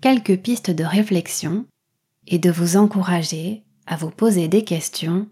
quelques 0.00 0.38
pistes 0.38 0.70
de 0.70 0.84
réflexion 0.84 1.66
et 2.26 2.38
de 2.38 2.50
vous 2.50 2.76
encourager 2.76 3.64
à 3.86 3.96
vous 3.96 4.10
poser 4.10 4.48
des 4.48 4.64
questions 4.64 5.28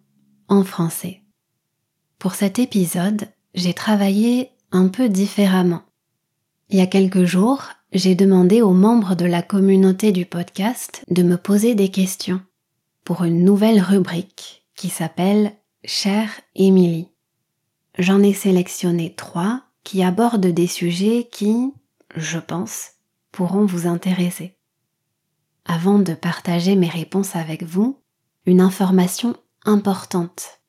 en 0.48 0.64
français. 0.64 1.22
Pour 2.18 2.34
cet 2.34 2.58
épisode, 2.58 3.28
j'ai 3.54 3.72
travaillé 3.72 4.50
un 4.72 4.88
peu 4.88 5.08
différemment. 5.08 5.82
Il 6.68 6.78
y 6.78 6.82
a 6.82 6.86
quelques 6.86 7.24
jours, 7.24 7.68
j'ai 7.92 8.14
demandé 8.14 8.60
aux 8.60 8.74
membres 8.74 9.14
de 9.14 9.24
la 9.24 9.40
communauté 9.40 10.12
du 10.12 10.26
podcast 10.26 11.02
de 11.08 11.22
me 11.22 11.36
poser 11.36 11.74
des 11.74 11.88
questions 11.88 12.42
pour 13.04 13.24
une 13.24 13.44
nouvelle 13.44 13.80
rubrique 13.80 14.66
qui 14.74 14.90
s'appelle 14.90 15.52
Chère 15.84 16.30
Émilie. 16.54 17.08
J'en 17.96 18.22
ai 18.22 18.34
sélectionné 18.34 19.14
trois 19.14 19.62
qui 19.82 20.02
abordent 20.02 20.46
des 20.46 20.66
sujets 20.66 21.28
qui, 21.32 21.72
je 22.14 22.38
pense, 22.38 22.90
pourront 23.32 23.64
vous 23.64 23.86
intéresser. 23.86 24.57
Avant 25.70 25.98
de 25.98 26.14
partager 26.14 26.76
mes 26.76 26.88
réponses 26.88 27.36
avec 27.36 27.62
vous, 27.62 28.00
une 28.46 28.62
information 28.62 29.36
importante. 29.66 30.60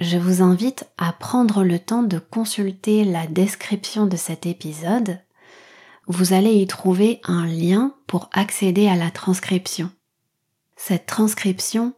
Je 0.00 0.18
vous 0.18 0.42
invite 0.42 0.84
à 0.98 1.12
prendre 1.12 1.62
le 1.62 1.78
temps 1.78 2.02
de 2.02 2.18
consulter 2.18 3.04
la 3.04 3.28
description 3.28 4.04
de 4.06 4.16
cet 4.16 4.44
épisode. 4.44 5.20
Vous 6.08 6.32
allez 6.32 6.54
y 6.54 6.66
trouver 6.66 7.20
un 7.22 7.46
lien 7.46 7.94
pour 8.08 8.28
accéder 8.32 8.88
à 8.88 8.96
la 8.96 9.12
transcription. 9.12 9.92
Cette 10.74 11.06
transcription, 11.06 11.94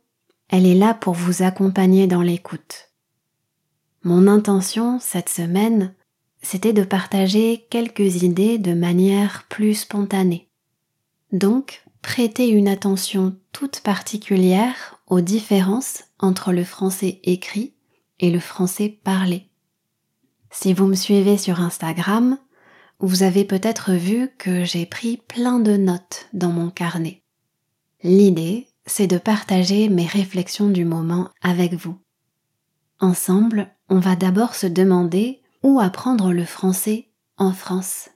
elle 0.50 0.66
est 0.66 0.74
là 0.74 0.92
pour 0.92 1.14
vous 1.14 1.42
accompagner 1.42 2.06
dans 2.06 2.22
l'écoute. 2.22 2.90
Mon 4.02 4.26
intention 4.26 5.00
cette 5.00 5.30
semaine, 5.30 5.94
c'était 6.42 6.74
de 6.74 6.84
partager 6.84 7.66
quelques 7.70 8.22
idées 8.22 8.58
de 8.58 8.74
manière 8.74 9.46
plus 9.48 9.74
spontanée. 9.74 10.50
Donc, 11.32 11.82
prêtez 12.02 12.48
une 12.48 12.68
attention 12.68 13.36
toute 13.52 13.80
particulière 13.80 15.00
aux 15.06 15.20
différences 15.20 16.04
entre 16.18 16.52
le 16.52 16.64
français 16.64 17.20
écrit 17.24 17.74
et 18.20 18.30
le 18.30 18.40
français 18.40 18.88
parlé. 19.02 19.48
Si 20.50 20.72
vous 20.72 20.86
me 20.86 20.94
suivez 20.94 21.36
sur 21.36 21.60
Instagram, 21.60 22.38
vous 23.00 23.22
avez 23.22 23.44
peut-être 23.44 23.92
vu 23.92 24.28
que 24.38 24.64
j'ai 24.64 24.86
pris 24.86 25.18
plein 25.18 25.60
de 25.60 25.76
notes 25.76 26.28
dans 26.32 26.50
mon 26.50 26.70
carnet. 26.70 27.22
L'idée, 28.02 28.68
c'est 28.86 29.06
de 29.06 29.18
partager 29.18 29.88
mes 29.88 30.06
réflexions 30.06 30.70
du 30.70 30.84
moment 30.84 31.30
avec 31.42 31.74
vous. 31.74 31.98
Ensemble, 33.00 33.70
on 33.88 33.98
va 33.98 34.16
d'abord 34.16 34.54
se 34.54 34.66
demander 34.66 35.42
où 35.62 35.78
apprendre 35.78 36.32
le 36.32 36.44
français 36.44 37.08
en 37.36 37.52
France. 37.52 38.08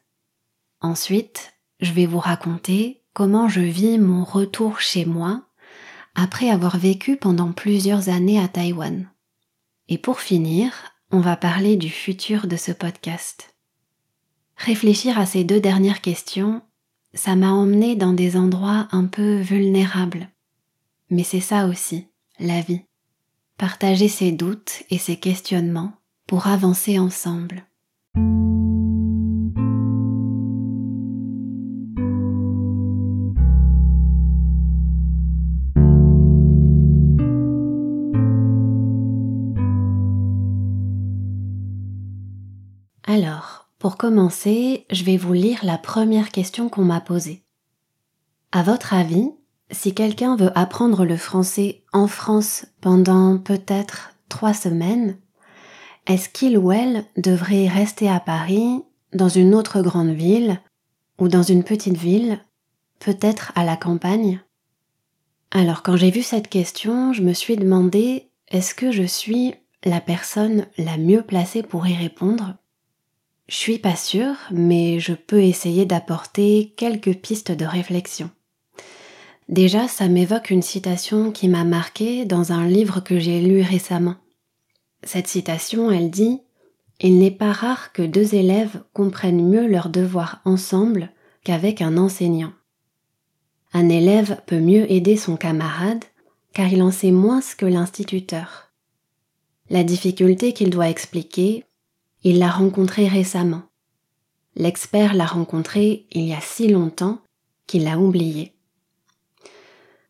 Ensuite, 0.80 1.52
je 1.80 1.92
vais 1.92 2.06
vous 2.06 2.18
raconter 2.18 3.01
comment 3.12 3.48
je 3.48 3.60
vis 3.60 3.98
mon 3.98 4.24
retour 4.24 4.80
chez 4.80 5.04
moi 5.04 5.42
après 6.14 6.50
avoir 6.50 6.78
vécu 6.78 7.16
pendant 7.16 7.52
plusieurs 7.52 8.08
années 8.08 8.38
à 8.38 8.48
Taïwan. 8.48 9.08
Et 9.88 9.98
pour 9.98 10.20
finir, 10.20 10.72
on 11.10 11.20
va 11.20 11.36
parler 11.36 11.76
du 11.76 11.90
futur 11.90 12.46
de 12.46 12.56
ce 12.56 12.72
podcast. 12.72 13.54
Réfléchir 14.56 15.18
à 15.18 15.26
ces 15.26 15.44
deux 15.44 15.60
dernières 15.60 16.00
questions, 16.00 16.62
ça 17.14 17.36
m'a 17.36 17.50
emmené 17.50 17.96
dans 17.96 18.12
des 18.12 18.36
endroits 18.36 18.88
un 18.92 19.06
peu 19.06 19.40
vulnérables. 19.40 20.28
Mais 21.10 21.24
c'est 21.24 21.40
ça 21.40 21.66
aussi, 21.66 22.06
la 22.38 22.60
vie. 22.60 22.82
Partager 23.58 24.08
ses 24.08 24.32
doutes 24.32 24.82
et 24.90 24.98
ses 24.98 25.16
questionnements 25.16 25.92
pour 26.26 26.46
avancer 26.46 26.98
ensemble. 26.98 27.66
Alors, 43.04 43.68
pour 43.78 43.96
commencer, 43.96 44.86
je 44.90 45.02
vais 45.02 45.16
vous 45.16 45.32
lire 45.32 45.64
la 45.64 45.76
première 45.76 46.30
question 46.30 46.68
qu'on 46.68 46.84
m'a 46.84 47.00
posée. 47.00 47.42
À 48.52 48.62
votre 48.62 48.94
avis, 48.94 49.30
si 49.72 49.94
quelqu'un 49.94 50.36
veut 50.36 50.56
apprendre 50.56 51.04
le 51.04 51.16
français 51.16 51.82
en 51.92 52.06
France 52.06 52.66
pendant 52.80 53.38
peut-être 53.38 54.14
trois 54.28 54.54
semaines, 54.54 55.16
est-ce 56.06 56.28
qu'il 56.28 56.56
ou 56.58 56.70
elle 56.70 57.04
devrait 57.16 57.68
rester 57.68 58.08
à 58.08 58.20
Paris, 58.20 58.82
dans 59.12 59.28
une 59.28 59.54
autre 59.54 59.82
grande 59.82 60.12
ville, 60.12 60.60
ou 61.18 61.28
dans 61.28 61.42
une 61.42 61.64
petite 61.64 61.96
ville, 61.96 62.38
peut-être 63.00 63.52
à 63.56 63.64
la 63.64 63.76
campagne? 63.76 64.40
Alors 65.50 65.82
quand 65.82 65.96
j'ai 65.96 66.10
vu 66.10 66.22
cette 66.22 66.48
question, 66.48 67.12
je 67.12 67.22
me 67.22 67.32
suis 67.32 67.56
demandé 67.56 68.30
est-ce 68.48 68.74
que 68.74 68.92
je 68.92 69.02
suis 69.02 69.54
la 69.84 70.00
personne 70.00 70.66
la 70.78 70.96
mieux 70.98 71.22
placée 71.22 71.62
pour 71.62 71.86
y 71.86 71.94
répondre? 71.94 72.56
Je 73.52 73.58
suis 73.58 73.78
pas 73.78 73.96
sûre, 73.96 74.34
mais 74.50 74.98
je 74.98 75.12
peux 75.12 75.42
essayer 75.42 75.84
d'apporter 75.84 76.72
quelques 76.78 77.12
pistes 77.12 77.52
de 77.52 77.66
réflexion. 77.66 78.30
Déjà, 79.50 79.88
ça 79.88 80.08
m'évoque 80.08 80.48
une 80.48 80.62
citation 80.62 81.30
qui 81.30 81.48
m'a 81.48 81.62
marquée 81.62 82.24
dans 82.24 82.52
un 82.52 82.66
livre 82.66 83.00
que 83.00 83.18
j'ai 83.18 83.42
lu 83.42 83.60
récemment. 83.60 84.14
Cette 85.04 85.26
citation, 85.26 85.90
elle 85.90 86.08
dit 86.08 86.40
Il 86.98 87.18
n'est 87.18 87.30
pas 87.30 87.52
rare 87.52 87.92
que 87.92 88.00
deux 88.00 88.34
élèves 88.34 88.82
comprennent 88.94 89.46
mieux 89.46 89.66
leurs 89.66 89.90
devoirs 89.90 90.40
ensemble 90.46 91.10
qu'avec 91.44 91.82
un 91.82 91.98
enseignant. 91.98 92.54
Un 93.74 93.90
élève 93.90 94.40
peut 94.46 94.60
mieux 94.60 94.90
aider 94.90 95.18
son 95.18 95.36
camarade 95.36 96.04
car 96.54 96.72
il 96.72 96.80
en 96.82 96.90
sait 96.90 97.10
moins 97.10 97.42
que 97.58 97.66
l'instituteur. 97.66 98.70
La 99.68 99.84
difficulté 99.84 100.54
qu'il 100.54 100.70
doit 100.70 100.88
expliquer, 100.88 101.66
il 102.24 102.38
l'a 102.38 102.50
rencontré 102.50 103.08
récemment. 103.08 103.62
L'expert 104.54 105.14
l'a 105.14 105.26
rencontré 105.26 106.06
il 106.12 106.22
y 106.22 106.34
a 106.34 106.40
si 106.40 106.68
longtemps 106.68 107.20
qu'il 107.66 107.84
l'a 107.84 107.98
oublié. 107.98 108.54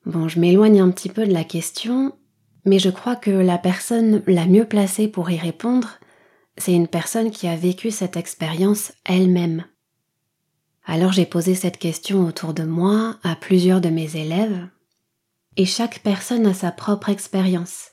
Bon, 0.05 0.29
je 0.29 0.41
m'éloigne 0.41 0.81
un 0.81 0.91
petit 0.91 1.09
peu 1.09 1.27
de 1.27 1.33
la 1.33 1.45
question, 1.45 2.13
mais 2.65 2.79
je 2.79 2.91
crois 2.91 3.17
que 3.17 3.31
la 3.31 3.59
personne 3.59 4.23
la 4.27 4.47
mieux 4.47 4.67
placée 4.67 5.09
pour 5.09 5.31
y 5.31 5.39
répondre, 5.39 5.99
c'est 6.59 6.75
une 6.75 6.89
personne 6.89 7.31
qui 7.31 7.47
a 7.47 7.57
vécu 7.57 7.91
cette 7.91 8.17
expérience 8.17 8.93
elle-même. 9.05 9.65
Alors 10.85 11.13
j'ai 11.13 11.27
posé 11.27 11.55
cette 11.55 11.79
question 11.79 12.27
autour 12.27 12.53
de 12.53 12.65
moi 12.65 13.17
à 13.23 13.37
plusieurs 13.37 13.81
de 13.81 13.89
mes 13.89 14.17
élèves, 14.17 14.69
et 15.57 15.67
chaque 15.67 16.01
personne 16.01 16.47
a 16.47 16.55
sa 16.55 16.73
propre 16.73 17.09
expérience. 17.09 17.93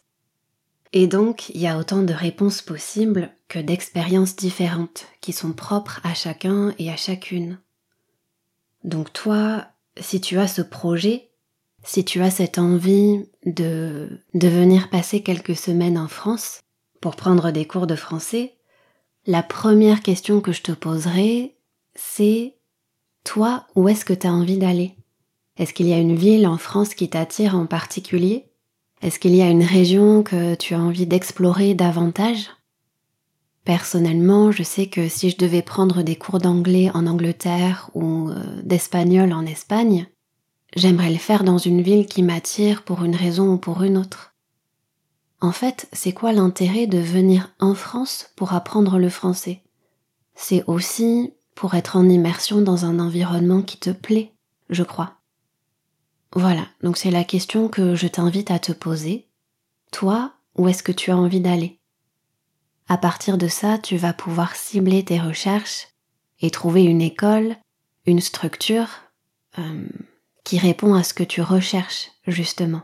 Et 0.91 1.05
donc, 1.05 1.49
il 1.49 1.61
y 1.61 1.67
a 1.67 1.77
autant 1.77 2.01
de 2.01 2.13
réponses 2.13 2.63
possibles 2.63 3.31
que 3.49 3.59
d'expériences 3.59 4.35
différentes 4.35 5.07
qui 5.19 5.33
sont 5.33 5.51
propres 5.51 5.99
à 6.03 6.13
chacun 6.13 6.73
et 6.77 6.89
à 6.89 6.95
chacune. 6.95 7.59
Donc 8.83 9.11
toi, 9.11 9.65
si 9.99 10.21
tu 10.21 10.39
as 10.39 10.47
ce 10.47 10.61
projet, 10.61 11.31
si 11.83 12.05
tu 12.05 12.21
as 12.21 12.31
cette 12.31 12.59
envie 12.59 13.25
de, 13.45 14.21
de 14.33 14.47
venir 14.47 14.89
passer 14.89 15.21
quelques 15.21 15.55
semaines 15.55 15.97
en 15.97 16.07
France 16.07 16.61
pour 17.01 17.15
prendre 17.15 17.51
des 17.51 17.65
cours 17.65 17.87
de 17.87 17.95
français, 17.95 18.53
la 19.25 19.43
première 19.43 20.01
question 20.01 20.41
que 20.41 20.51
je 20.51 20.61
te 20.61 20.71
poserai, 20.71 21.57
c'est 21.95 22.55
toi, 23.23 23.65
où 23.75 23.89
est-ce 23.89 24.05
que 24.05 24.13
tu 24.13 24.27
as 24.27 24.31
envie 24.31 24.57
d'aller? 24.57 24.95
Est-ce 25.57 25.73
qu'il 25.73 25.87
y 25.87 25.93
a 25.93 25.99
une 25.99 26.15
ville 26.15 26.47
en 26.47 26.57
France 26.57 26.93
qui 26.93 27.09
t'attire 27.09 27.55
en 27.55 27.65
particulier? 27.65 28.45
Est-ce 29.01 29.19
qu'il 29.19 29.35
y 29.35 29.41
a 29.41 29.49
une 29.49 29.63
région 29.63 30.23
que 30.23 30.55
tu 30.55 30.73
as 30.73 30.79
envie 30.79 31.05
d'explorer 31.05 31.73
davantage? 31.73 32.49
Personnellement, 33.69 34.51
je 34.51 34.63
sais 34.63 34.87
que 34.87 35.07
si 35.07 35.29
je 35.29 35.37
devais 35.37 35.61
prendre 35.61 36.01
des 36.01 36.15
cours 36.15 36.39
d'anglais 36.39 36.89
en 36.95 37.05
Angleterre 37.05 37.91
ou 37.93 38.31
euh, 38.31 38.61
d'espagnol 38.63 39.31
en 39.31 39.45
Espagne, 39.45 40.07
j'aimerais 40.75 41.11
le 41.11 41.19
faire 41.19 41.43
dans 41.43 41.59
une 41.59 41.83
ville 41.83 42.07
qui 42.07 42.23
m'attire 42.23 42.81
pour 42.81 43.03
une 43.03 43.15
raison 43.15 43.53
ou 43.53 43.57
pour 43.59 43.83
une 43.83 43.95
autre. 43.95 44.33
En 45.39 45.51
fait, 45.51 45.87
c'est 45.93 46.13
quoi 46.13 46.31
l'intérêt 46.31 46.87
de 46.87 46.97
venir 46.97 47.53
en 47.59 47.75
France 47.75 48.31
pour 48.35 48.53
apprendre 48.53 48.97
le 48.97 49.09
français? 49.09 49.61
C'est 50.33 50.63
aussi 50.65 51.35
pour 51.53 51.75
être 51.75 51.95
en 51.95 52.09
immersion 52.09 52.61
dans 52.61 52.85
un 52.85 52.97
environnement 52.97 53.61
qui 53.61 53.77
te 53.77 53.91
plaît, 53.91 54.33
je 54.71 54.81
crois. 54.81 55.19
Voilà, 56.33 56.65
donc 56.81 56.97
c'est 56.97 57.11
la 57.11 57.23
question 57.23 57.67
que 57.67 57.93
je 57.93 58.07
t'invite 58.07 58.49
à 58.49 58.57
te 58.57 58.71
poser. 58.71 59.27
Toi, 59.91 60.33
où 60.55 60.67
est-ce 60.67 60.81
que 60.81 60.91
tu 60.91 61.11
as 61.11 61.17
envie 61.17 61.39
d'aller? 61.39 61.78
À 62.89 62.97
partir 62.97 63.37
de 63.37 63.47
ça, 63.47 63.77
tu 63.77 63.97
vas 63.97 64.13
pouvoir 64.13 64.55
cibler 64.55 65.05
tes 65.05 65.19
recherches 65.19 65.89
et 66.41 66.49
trouver 66.49 66.83
une 66.83 67.03
école, 67.03 67.55
une 68.07 68.19
structure 68.19 68.89
euh, 69.59 69.87
qui 70.43 70.57
répond 70.57 70.95
à 70.95 71.03
ce 71.03 71.13
que 71.13 71.23
tu 71.23 71.43
recherches, 71.43 72.09
justement. 72.25 72.81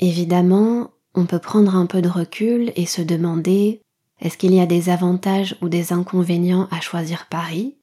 Évidemment, 0.00 0.90
on 1.14 1.26
peut 1.26 1.38
prendre 1.38 1.76
un 1.76 1.86
peu 1.86 2.02
de 2.02 2.08
recul 2.08 2.72
et 2.74 2.86
se 2.86 3.00
demander 3.00 3.82
est-ce 4.20 4.36
qu'il 4.36 4.52
y 4.52 4.60
a 4.60 4.66
des 4.66 4.88
avantages 4.88 5.56
ou 5.62 5.68
des 5.68 5.92
inconvénients 5.92 6.66
à 6.72 6.80
choisir 6.80 7.26
Paris? 7.30 7.76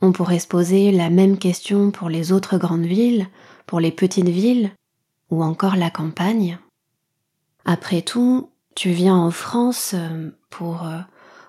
On 0.00 0.10
pourrait 0.10 0.40
se 0.40 0.48
poser 0.48 0.90
la 0.90 1.10
même 1.10 1.38
question 1.38 1.92
pour 1.92 2.08
les 2.08 2.32
autres 2.32 2.58
grandes 2.58 2.86
villes, 2.86 3.28
pour 3.66 3.78
les 3.78 3.92
petites 3.92 4.28
villes 4.28 4.72
ou 5.30 5.44
encore 5.44 5.76
la 5.76 5.90
campagne. 5.90 6.58
Après 7.64 8.02
tout, 8.02 8.50
tu 8.80 8.92
viens 8.92 9.14
en 9.14 9.30
France 9.30 9.92
euh, 9.92 10.30
pour, 10.48 10.86
euh, 10.86 11.00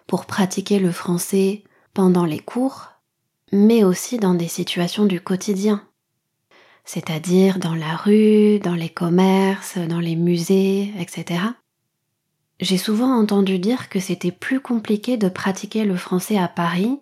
pour 0.05 0.25
pratiquer 0.25 0.79
le 0.79 0.91
français 0.91 1.63
pendant 1.93 2.25
les 2.25 2.39
cours, 2.39 2.89
mais 3.53 3.85
aussi 3.85 4.17
dans 4.17 4.33
des 4.33 4.49
situations 4.49 5.05
du 5.05 5.21
quotidien, 5.21 5.81
c'est-à-dire 6.83 7.57
dans 7.57 7.73
la 7.73 7.95
rue, 7.95 8.59
dans 8.59 8.75
les 8.75 8.89
commerces, 8.89 9.77
dans 9.77 10.01
les 10.01 10.17
musées, 10.17 10.91
etc. 10.99 11.39
J'ai 12.59 12.77
souvent 12.77 13.17
entendu 13.17 13.59
dire 13.59 13.87
que 13.87 14.01
c'était 14.01 14.33
plus 14.33 14.59
compliqué 14.59 15.15
de 15.15 15.29
pratiquer 15.29 15.85
le 15.85 15.95
français 15.95 16.37
à 16.37 16.49
Paris, 16.49 16.99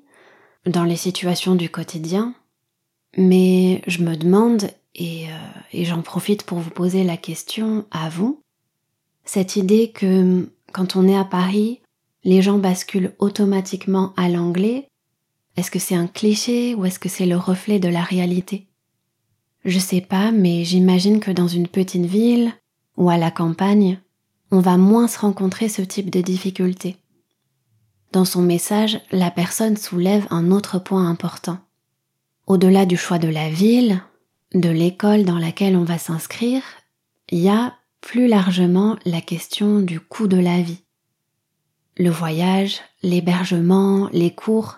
dans 0.67 0.83
les 0.83 0.97
situations 0.97 1.55
du 1.55 1.71
quotidien, 1.71 2.35
mais 3.17 3.81
je 3.87 4.03
me 4.03 4.15
demande, 4.15 4.69
et, 4.93 5.25
euh, 5.25 5.59
et 5.73 5.85
j'en 5.85 6.03
profite 6.03 6.43
pour 6.43 6.59
vous 6.59 6.69
poser 6.69 7.03
la 7.03 7.17
question 7.17 7.87
à 7.89 8.09
vous, 8.09 8.43
cette 9.25 9.55
idée 9.55 9.91
que 9.91 10.49
quand 10.73 10.95
on 10.95 11.07
est 11.07 11.17
à 11.17 11.25
Paris, 11.25 11.81
les 12.23 12.41
gens 12.41 12.57
basculent 12.57 13.13
automatiquement 13.19 14.13
à 14.17 14.29
l'anglais, 14.29 14.89
est-ce 15.55 15.71
que 15.71 15.79
c'est 15.79 15.95
un 15.95 16.07
cliché 16.07 16.75
ou 16.75 16.85
est-ce 16.85 16.99
que 16.99 17.09
c'est 17.09 17.25
le 17.25 17.37
reflet 17.37 17.79
de 17.79 17.89
la 17.89 18.01
réalité? 18.01 18.67
Je 19.65 19.79
sais 19.79 20.01
pas, 20.01 20.31
mais 20.31 20.63
j'imagine 20.63 21.19
que 21.19 21.31
dans 21.31 21.47
une 21.47 21.67
petite 21.67 22.05
ville 22.05 22.53
ou 22.97 23.09
à 23.09 23.17
la 23.17 23.31
campagne, 23.31 23.99
on 24.51 24.59
va 24.59 24.77
moins 24.77 25.07
se 25.07 25.19
rencontrer 25.19 25.69
ce 25.69 25.81
type 25.81 26.09
de 26.09 26.21
difficultés. 26.21 26.97
Dans 28.11 28.25
son 28.25 28.41
message, 28.41 28.99
la 29.11 29.29
personne 29.31 29.77
soulève 29.77 30.25
un 30.31 30.51
autre 30.51 30.79
point 30.79 31.07
important. 31.07 31.59
Au-delà 32.47 32.85
du 32.85 32.97
choix 32.97 33.19
de 33.19 33.27
la 33.27 33.49
ville, 33.49 34.01
de 34.53 34.69
l'école 34.69 35.23
dans 35.23 35.37
laquelle 35.37 35.75
on 35.75 35.83
va 35.83 35.99
s'inscrire, 35.99 36.63
il 37.29 37.39
y 37.39 37.49
a 37.49 37.75
plus 38.01 38.27
largement 38.27 38.97
la 39.05 39.21
question 39.21 39.79
du 39.79 39.99
coût 39.99 40.27
de 40.27 40.37
la 40.37 40.61
vie. 40.61 40.83
Le 41.97 42.09
voyage, 42.09 42.79
l'hébergement, 43.03 44.09
les 44.13 44.33
cours, 44.33 44.77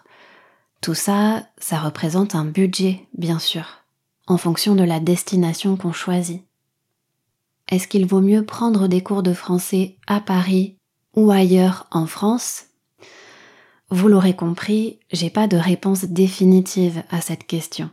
tout 0.82 0.96
ça, 0.96 1.44
ça 1.58 1.80
représente 1.80 2.34
un 2.34 2.46
budget, 2.46 3.08
bien 3.16 3.38
sûr, 3.38 3.84
en 4.26 4.38
fonction 4.38 4.74
de 4.74 4.84
la 4.84 5.00
destination 5.00 5.78
qu'on 5.78 5.94
choisit. 5.94 6.44
Est-ce 7.70 7.88
qu'il 7.88 8.06
vaut 8.06 8.22
mieux 8.22 8.44
prendre 8.44 8.88
des 8.88 9.02
cours 9.02 9.24
de 9.24 9.34
français 9.34 9.98
à 10.08 10.20
Paris 10.20 10.78
ou 11.16 11.32
ailleurs 11.32 11.88
en 11.92 12.08
France? 12.08 12.66
Vous 13.90 14.08
l'aurez 14.08 14.36
compris, 14.36 15.00
j'ai 15.12 15.30
pas 15.30 15.48
de 15.48 15.58
réponse 15.58 16.06
définitive 16.06 17.04
à 17.12 17.22
cette 17.22 17.46
question. 17.46 17.90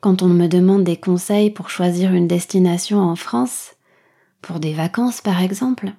Quand 0.00 0.22
on 0.22 0.28
me 0.28 0.46
demande 0.46 0.84
des 0.84 0.96
conseils 0.96 1.50
pour 1.50 1.68
choisir 1.68 2.14
une 2.14 2.28
destination 2.28 3.00
en 3.00 3.16
France, 3.16 3.73
pour 4.44 4.60
des 4.60 4.74
vacances 4.74 5.22
par 5.22 5.40
exemple, 5.40 5.94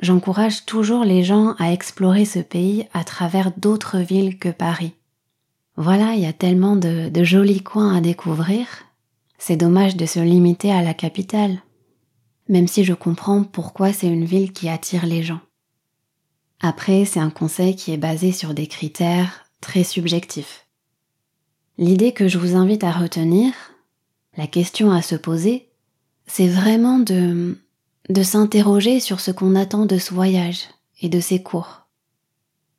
j'encourage 0.00 0.66
toujours 0.66 1.04
les 1.04 1.24
gens 1.24 1.54
à 1.58 1.72
explorer 1.72 2.26
ce 2.26 2.40
pays 2.40 2.86
à 2.92 3.04
travers 3.04 3.52
d'autres 3.56 3.98
villes 3.98 4.38
que 4.38 4.50
Paris. 4.50 4.92
Voilà, 5.76 6.12
il 6.12 6.20
y 6.20 6.26
a 6.26 6.34
tellement 6.34 6.76
de, 6.76 7.10
jolis 7.24 7.62
coins 7.62 7.96
à 7.96 8.02
découvrir. 8.02 8.66
C'est 9.38 9.56
dommage 9.56 9.96
de 9.96 10.04
se 10.04 10.20
limiter 10.20 10.72
à 10.72 10.82
la 10.82 10.92
capitale, 10.92 11.62
même 12.50 12.68
si 12.68 12.84
je 12.84 12.92
comprends 12.92 13.42
pourquoi 13.44 13.94
c'est 13.94 14.08
une 14.08 14.26
ville 14.26 14.52
qui 14.52 14.68
attire 14.68 15.06
les 15.06 15.22
gens. 15.22 15.40
Après, 16.60 17.06
c'est 17.06 17.20
un 17.20 17.30
conseil 17.30 17.76
qui 17.76 17.92
est 17.92 17.98
basé 17.98 18.30
sur 18.30 18.52
des 18.52 18.66
critères 18.66 19.46
très 19.62 19.84
subjectifs. 19.84 20.66
L'idée 21.78 22.12
que 22.12 22.28
je 22.28 22.36
vous 22.36 22.56
invite 22.56 22.84
à 22.84 22.92
retenir, 22.92 23.54
la 24.36 24.46
question 24.46 24.90
à 24.90 25.00
se 25.00 25.16
poser, 25.16 25.70
c'est 26.26 26.48
vraiment 26.48 26.98
de 26.98 27.58
de 28.08 28.22
s'interroger 28.22 29.00
sur 29.00 29.20
ce 29.20 29.30
qu'on 29.30 29.54
attend 29.54 29.86
de 29.86 29.98
ce 29.98 30.14
voyage 30.14 30.68
et 31.00 31.08
de 31.08 31.20
ses 31.20 31.42
cours. 31.42 31.86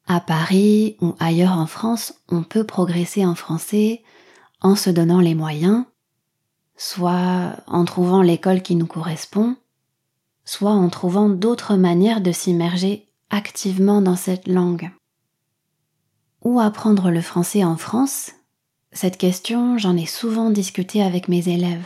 À 0.07 0.21
Paris 0.21 0.95
ou 1.01 1.15
ailleurs 1.19 1.51
en 1.53 1.67
France, 1.67 2.13
on 2.29 2.43
peut 2.43 2.63
progresser 2.63 3.25
en 3.25 3.35
français 3.35 4.03
en 4.61 4.75
se 4.75 4.89
donnant 4.89 5.19
les 5.19 5.35
moyens, 5.35 5.83
soit 6.77 7.57
en 7.67 7.83
trouvant 7.83 8.21
l'école 8.21 8.61
qui 8.61 8.75
nous 8.75 8.87
correspond, 8.87 9.57
soit 10.45 10.71
en 10.71 10.89
trouvant 10.89 11.27
d'autres 11.27 11.75
manières 11.75 12.21
de 12.21 12.31
s'immerger 12.31 13.09
activement 13.29 14.01
dans 14.01 14.15
cette 14.15 14.47
langue. 14.47 14.91
Où 16.43 16.59
apprendre 16.61 17.11
le 17.11 17.21
français 17.21 17.65
en 17.65 17.75
France? 17.75 18.31
Cette 18.93 19.17
question, 19.17 19.77
j'en 19.77 19.97
ai 19.97 20.05
souvent 20.05 20.49
discuté 20.49 21.03
avec 21.03 21.27
mes 21.27 21.49
élèves. 21.49 21.85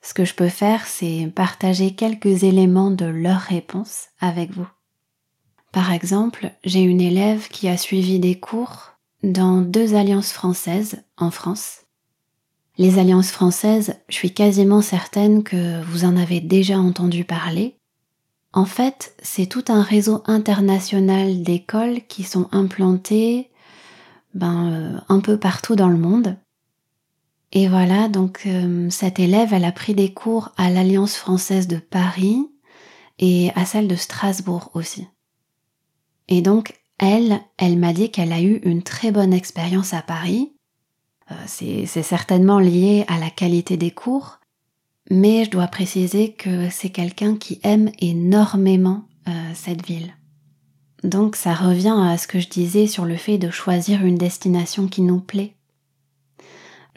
Ce 0.00 0.14
que 0.14 0.24
je 0.24 0.34
peux 0.34 0.48
faire, 0.48 0.86
c'est 0.86 1.30
partager 1.34 1.94
quelques 1.94 2.44
éléments 2.44 2.90
de 2.90 3.04
leur 3.04 3.40
réponse 3.40 4.06
avec 4.20 4.52
vous. 4.52 4.68
Par 5.72 5.92
exemple, 5.92 6.50
j'ai 6.64 6.80
une 6.80 7.00
élève 7.00 7.48
qui 7.48 7.68
a 7.68 7.76
suivi 7.76 8.18
des 8.18 8.38
cours 8.38 8.92
dans 9.22 9.60
deux 9.60 9.94
alliances 9.94 10.32
françaises 10.32 11.02
en 11.16 11.30
France. 11.30 11.82
Les 12.78 12.98
alliances 12.98 13.32
françaises, 13.32 13.96
je 14.08 14.14
suis 14.14 14.32
quasiment 14.32 14.82
certaine 14.82 15.42
que 15.42 15.82
vous 15.82 16.04
en 16.04 16.16
avez 16.16 16.40
déjà 16.40 16.78
entendu 16.78 17.24
parler. 17.24 17.76
En 18.52 18.64
fait, 18.64 19.14
c'est 19.20 19.46
tout 19.46 19.64
un 19.68 19.82
réseau 19.82 20.22
international 20.26 21.42
d'écoles 21.42 22.00
qui 22.08 22.22
sont 22.22 22.48
implantées 22.52 23.50
ben, 24.34 24.72
euh, 24.72 25.00
un 25.08 25.20
peu 25.20 25.38
partout 25.38 25.74
dans 25.74 25.88
le 25.88 25.98
monde 25.98 26.36
et 27.52 27.68
voilà, 27.68 28.08
donc 28.08 28.42
euh, 28.46 28.90
cette 28.90 29.18
élève, 29.18 29.52
elle 29.52 29.64
a 29.64 29.72
pris 29.72 29.94
des 29.94 30.12
cours 30.12 30.52
à 30.56 30.70
l'Alliance 30.70 31.16
française 31.16 31.66
de 31.66 31.78
Paris 31.78 32.46
et 33.18 33.50
à 33.54 33.64
celle 33.64 33.88
de 33.88 33.96
Strasbourg 33.96 34.70
aussi. 34.74 35.06
Et 36.28 36.42
donc, 36.42 36.74
elle, 36.98 37.40
elle 37.56 37.78
m'a 37.78 37.94
dit 37.94 38.10
qu'elle 38.10 38.32
a 38.32 38.42
eu 38.42 38.56
une 38.64 38.82
très 38.82 39.12
bonne 39.12 39.32
expérience 39.32 39.94
à 39.94 40.02
Paris. 40.02 40.52
Euh, 41.30 41.34
c'est 41.46 41.86
certainement 41.86 42.58
lié 42.58 43.04
à 43.08 43.18
la 43.18 43.30
qualité 43.30 43.78
des 43.78 43.92
cours, 43.92 44.40
mais 45.10 45.44
je 45.46 45.50
dois 45.50 45.68
préciser 45.68 46.32
que 46.32 46.68
c'est 46.68 46.90
quelqu'un 46.90 47.36
qui 47.36 47.60
aime 47.62 47.90
énormément 47.98 49.04
euh, 49.26 49.32
cette 49.54 49.86
ville. 49.86 50.14
Donc 51.02 51.34
ça 51.34 51.54
revient 51.54 51.96
à 51.96 52.18
ce 52.18 52.26
que 52.26 52.40
je 52.40 52.48
disais 52.48 52.86
sur 52.86 53.06
le 53.06 53.16
fait 53.16 53.38
de 53.38 53.50
choisir 53.50 54.04
une 54.04 54.18
destination 54.18 54.86
qui 54.88 55.00
nous 55.00 55.20
plaît 55.20 55.57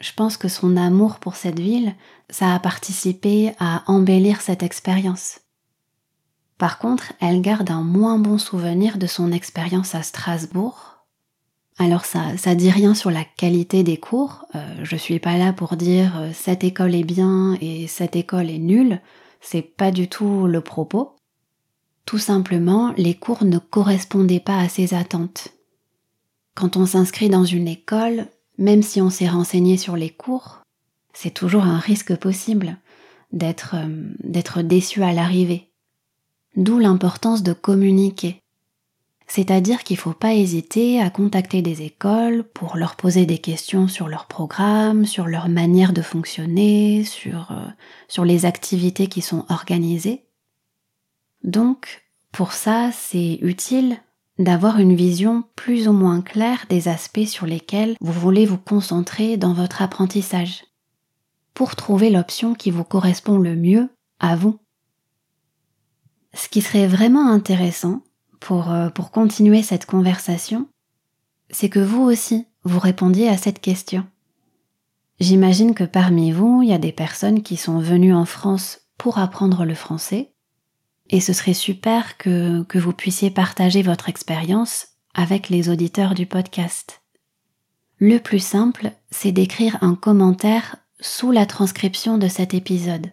je 0.02 0.12
pense 0.12 0.36
que 0.36 0.48
son 0.48 0.76
amour 0.76 1.20
pour 1.20 1.36
cette 1.36 1.60
ville, 1.60 1.94
ça 2.28 2.54
a 2.54 2.58
participé 2.58 3.52
à 3.60 3.84
embellir 3.86 4.40
cette 4.40 4.64
expérience. 4.64 5.40
Par 6.58 6.78
contre, 6.78 7.12
elle 7.20 7.40
garde 7.40 7.70
un 7.70 7.82
moins 7.82 8.18
bon 8.18 8.36
souvenir 8.36 8.98
de 8.98 9.06
son 9.06 9.30
expérience 9.30 9.94
à 9.94 10.02
Strasbourg. 10.02 11.06
Alors 11.78 12.04
ça, 12.04 12.36
ça 12.36 12.54
dit 12.56 12.70
rien 12.70 12.94
sur 12.94 13.10
la 13.10 13.24
qualité 13.24 13.84
des 13.84 13.96
cours. 13.96 14.44
Euh, 14.56 14.60
je 14.82 14.96
suis 14.96 15.20
pas 15.20 15.38
là 15.38 15.52
pour 15.52 15.76
dire 15.76 16.18
euh, 16.18 16.30
cette 16.34 16.64
école 16.64 16.94
est 16.94 17.04
bien 17.04 17.56
et 17.60 17.86
cette 17.86 18.16
école 18.16 18.50
est 18.50 18.58
nulle. 18.58 19.00
C'est 19.40 19.62
pas 19.62 19.92
du 19.92 20.08
tout 20.08 20.46
le 20.46 20.60
propos. 20.60 21.16
Tout 22.06 22.18
simplement, 22.18 22.92
les 22.96 23.14
cours 23.14 23.44
ne 23.44 23.58
correspondaient 23.58 24.40
pas 24.40 24.58
à 24.58 24.68
ses 24.68 24.94
attentes. 24.94 25.48
Quand 26.54 26.76
on 26.76 26.86
s'inscrit 26.86 27.28
dans 27.28 27.44
une 27.44 27.68
école, 27.68 28.26
même 28.58 28.82
si 28.82 29.00
on 29.00 29.10
s'est 29.10 29.28
renseigné 29.28 29.76
sur 29.76 29.96
les 29.96 30.10
cours, 30.10 30.62
c'est 31.12 31.34
toujours 31.34 31.64
un 31.64 31.78
risque 31.78 32.16
possible 32.16 32.78
d'être 33.32 33.74
euh, 33.76 34.62
déçu 34.62 35.02
à 35.02 35.12
l'arrivée. 35.12 35.70
D'où 36.56 36.78
l'importance 36.78 37.42
de 37.42 37.54
communiquer. 37.54 38.42
C'est-à-dire 39.26 39.82
qu'il 39.82 39.96
ne 39.96 40.00
faut 40.00 40.12
pas 40.12 40.34
hésiter 40.34 41.00
à 41.00 41.08
contacter 41.08 41.62
des 41.62 41.80
écoles 41.82 42.44
pour 42.44 42.76
leur 42.76 42.96
poser 42.96 43.24
des 43.24 43.38
questions 43.38 43.88
sur 43.88 44.08
leur 44.08 44.26
programme, 44.26 45.06
sur 45.06 45.26
leur 45.26 45.48
manière 45.48 45.94
de 45.94 46.02
fonctionner, 46.02 47.04
euh, 47.26 47.66
sur 48.08 48.24
les 48.26 48.44
activités 48.44 49.06
qui 49.06 49.22
sont 49.22 49.46
organisées. 49.48 50.24
Donc, 51.44 52.04
pour 52.30 52.52
ça, 52.52 52.90
c'est 52.92 53.38
utile 53.40 53.96
d'avoir 54.42 54.78
une 54.78 54.94
vision 54.94 55.44
plus 55.56 55.88
ou 55.88 55.92
moins 55.92 56.20
claire 56.20 56.66
des 56.68 56.88
aspects 56.88 57.26
sur 57.26 57.46
lesquels 57.46 57.96
vous 58.00 58.12
voulez 58.12 58.46
vous 58.46 58.58
concentrer 58.58 59.36
dans 59.36 59.52
votre 59.52 59.82
apprentissage. 59.82 60.64
pour 61.54 61.76
trouver 61.76 62.08
l'option 62.08 62.54
qui 62.54 62.70
vous 62.70 62.82
correspond 62.82 63.36
le 63.36 63.54
mieux 63.54 63.90
à 64.20 64.36
vous. 64.36 64.58
Ce 66.32 66.48
qui 66.48 66.62
serait 66.62 66.86
vraiment 66.86 67.30
intéressant 67.30 68.00
pour, 68.40 68.72
euh, 68.72 68.88
continuer 68.88 69.62
cette 69.62 69.84
conversation, 69.84 70.66
c'est 71.50 71.68
que 71.68 71.78
vous 71.78 72.00
aussi, 72.00 72.46
vous 72.64 72.78
répondiez 72.78 73.28
à 73.28 73.36
cette 73.36 73.60
question. 73.60 74.06
J'imagine 75.20 75.74
que 75.74 75.84
parmi 75.84 76.32
vous, 76.32 76.62
il 76.62 76.70
y 76.70 76.72
a 76.72 76.78
des 76.78 76.90
personnes 76.90 77.42
qui 77.42 77.56
sont 77.56 77.78
venues 77.78 78.14
en 78.14 78.24
France 78.24 78.80
pour 78.96 79.18
apprendre 79.18 79.64
le 79.64 79.74
français, 79.74 80.31
et 81.10 81.20
ce 81.20 81.32
serait 81.32 81.54
super 81.54 82.16
que, 82.16 82.64
vous 82.78 82.92
puissiez 82.92 83.30
partager 83.30 83.82
votre 83.82 84.08
expérience 84.08 84.88
avec 85.14 85.48
les 85.48 85.68
auditeurs 85.68 86.14
du 86.14 86.26
podcast. 86.26 87.02
Le 87.98 88.18
plus 88.18 88.42
simple, 88.42 88.92
c'est 89.10 89.32
d'écrire 89.32 89.78
un 89.82 89.94
commentaire 89.94 90.76
sous 91.00 91.30
la 91.30 91.46
transcription 91.46 92.18
de 92.18 92.28
cet 92.28 92.54
épisode. 92.54 93.12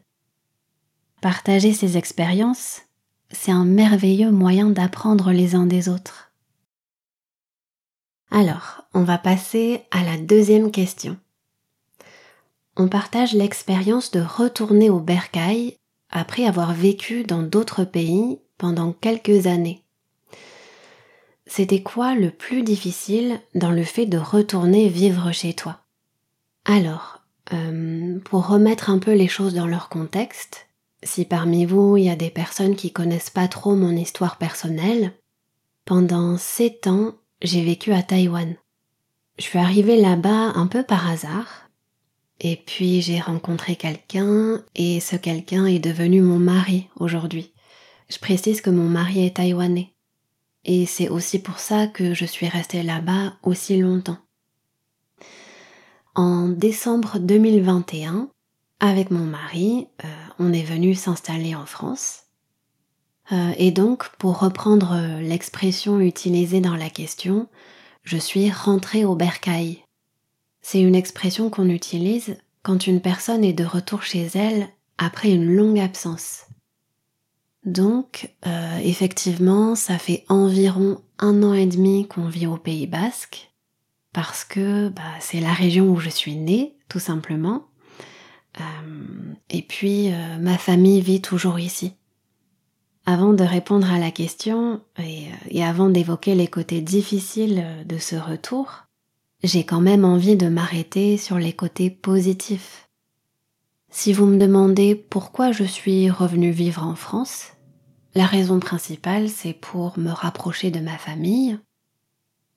Partager 1.22 1.74
ces 1.74 1.98
expériences, 1.98 2.82
c'est 3.32 3.52
un 3.52 3.66
merveilleux 3.66 4.32
moyen 4.32 4.70
d'apprendre 4.70 5.32
les 5.32 5.56
uns 5.56 5.66
des 5.66 5.90
autres. 5.90 6.32
Alors, 8.32 8.84
on 8.94 9.04
va 9.04 9.18
passer 9.18 9.84
à 9.92 10.04
la 10.04 10.18
deuxième 10.18 10.72
question. 10.72 11.18
On 12.78 12.88
partage 12.88 13.34
l'expérience 13.34 14.12
de 14.12 14.22
retourner 14.22 14.90
au 14.90 15.00
bercail 15.00 15.79
après 16.10 16.46
avoir 16.46 16.74
vécu 16.74 17.24
dans 17.24 17.44
d'autres 17.44 17.84
pays 17.84 18.40
pendant 18.58 18.92
quelques 18.92 19.48
années. 19.48 19.84
C'était 21.46 21.82
quoi 21.82 22.14
le 22.14 22.30
plus 22.30 22.62
difficile 22.62 23.40
dans 23.56 23.72
le 23.72 23.84
fait 23.84 24.06
de 24.06 24.18
retourner 24.18 24.88
vivre 24.88 25.32
chez 25.32 25.54
toi? 25.54 25.80
Alors, 26.66 27.24
euh, 27.54 28.20
pour 28.26 28.48
remettre 28.48 28.90
un 28.90 29.00
peu 29.00 29.14
les 29.14 29.28
choses 29.28 29.56
dans 29.56 29.66
leur 29.66 29.90
contexte, 29.90 30.68
si 31.02 31.26
parmi 31.26 31.66
vous 31.66 31.98
il 31.98 32.06
y 32.06 32.10
a 32.10 32.16
des 32.16 32.30
personnes 32.30 32.76
qui 32.76 32.92
connaissent 32.92 33.32
pas 33.32 33.48
trop 33.48 33.76
mon 33.76 33.96
histoire 33.96 34.38
personnelle, 34.38 35.14
pendant 35.86 36.38
sept 36.38 36.86
ans, 36.86 37.14
j'ai 37.42 37.64
vécu 37.64 37.94
à 37.94 38.04
Taïwan. 38.04 38.56
Je 39.40 39.44
suis 39.44 39.60
arrivée 39.60 40.00
là-bas 40.00 40.52
un 40.54 40.68
peu 40.68 40.84
par 40.84 41.10
hasard, 41.10 41.69
et 42.40 42.56
puis 42.56 43.02
j'ai 43.02 43.20
rencontré 43.20 43.76
quelqu'un, 43.76 44.64
et 44.76 45.00
ce 45.00 45.16
quelqu'un 45.16 45.66
est 45.66 45.80
devenu 45.80 46.22
mon 46.22 46.40
mari 46.40 46.88
aujourd'hui. 46.98 47.54
Je 48.10 48.18
précise 48.18 48.62
que 48.62 48.70
mon 48.70 48.88
mari 48.88 49.26
est 49.26 49.36
taïwanais. 49.36 49.94
Et 50.66 50.86
c'est 50.86 51.10
aussi 51.10 51.40
pour 51.40 51.60
ça 51.60 51.88
que 51.88 52.14
je 52.14 52.26
suis 52.26 52.48
restée 52.48 52.84
là-bas 52.84 53.34
aussi 53.44 53.78
longtemps. 53.78 54.18
En 56.16 56.50
décembre 56.50 57.20
2021, 57.20 58.30
avec 58.80 59.12
mon 59.12 59.26
mari, 59.26 59.88
euh, 60.04 60.08
on 60.38 60.54
est 60.54 60.64
venu 60.64 60.96
s'installer 60.96 61.56
en 61.56 61.66
France. 61.66 62.24
Euh, 63.32 63.54
et 63.58 63.72
donc, 63.72 64.10
pour 64.18 64.40
reprendre 64.40 65.20
l'expression 65.22 66.00
utilisée 66.00 66.62
dans 66.62 66.76
la 66.76 66.90
question, 66.90 67.48
je 68.04 68.18
suis 68.18 68.50
rentrée 68.50 69.06
au 69.06 69.16
bercail. 69.16 69.84
C'est 70.62 70.82
une 70.82 70.96
expression 70.96 71.50
qu'on 71.50 71.70
utilise 71.70 72.38
quand 72.64 72.88
une 72.88 73.02
personne 73.02 73.44
est 73.44 73.54
de 73.54 73.66
retour 73.66 74.04
chez 74.04 74.28
elle 74.36 74.68
après 74.98 75.32
une 75.32 75.54
longue 75.56 75.80
absence. 75.80 76.46
Donc, 77.66 78.34
effectivement, 78.84 79.76
ça 79.76 79.98
fait 79.98 80.26
environ 80.28 81.02
un 81.20 81.44
an 81.44 81.54
et 81.54 81.66
demi 81.66 82.08
qu'on 82.08 82.28
vit 82.28 82.48
au 82.48 82.58
Pays 82.58 82.88
Basque, 82.88 83.50
parce 84.14 84.44
que 84.44 84.90
bah, 84.90 85.04
c'est 85.20 85.40
la 85.40 85.54
région 85.54 85.90
où 85.90 86.00
je 86.00 86.10
suis 86.10 86.36
née, 86.36 86.76
tout 86.88 87.00
simplement. 87.00 87.68
Euh, 88.60 89.34
et 89.50 89.62
puis, 89.62 90.12
euh, 90.12 90.38
ma 90.40 90.58
famille 90.58 91.02
vit 91.02 91.22
toujours 91.22 91.60
ici. 91.60 91.94
Avant 93.06 93.34
de 93.34 93.44
répondre 93.44 93.92
à 93.92 94.00
la 94.00 94.12
question 94.12 94.82
euh, 95.00 95.04
et 95.50 95.64
avant 95.64 95.90
d'évoquer 95.90 96.36
les 96.36 96.48
côtés 96.48 96.82
difficiles 96.82 97.64
de 97.86 97.98
ce 97.98 98.16
retour, 98.16 98.86
j'ai 99.44 99.64
quand 99.64 99.82
même 99.82 100.06
envie 100.06 100.36
de 100.36 100.48
m'arrêter 100.48 101.18
sur 101.18 101.38
les 101.38 101.54
côtés 101.54 101.90
positifs. 101.90 102.90
Si 103.92 104.14
vous 104.14 104.26
me 104.26 104.38
demandez 104.38 104.96
pourquoi 104.96 105.52
je 105.52 105.64
suis 105.64 106.10
revenue 106.10 106.52
vivre 106.52 106.84
en 106.84 106.96
France, 106.96 107.54
la 108.16 108.26
raison 108.26 108.60
principale 108.60 109.30
c'est 109.30 109.54
pour 109.54 109.98
me 109.98 110.12
rapprocher 110.12 110.72
de 110.72 110.80
ma 110.80 110.98
famille. 110.98 111.58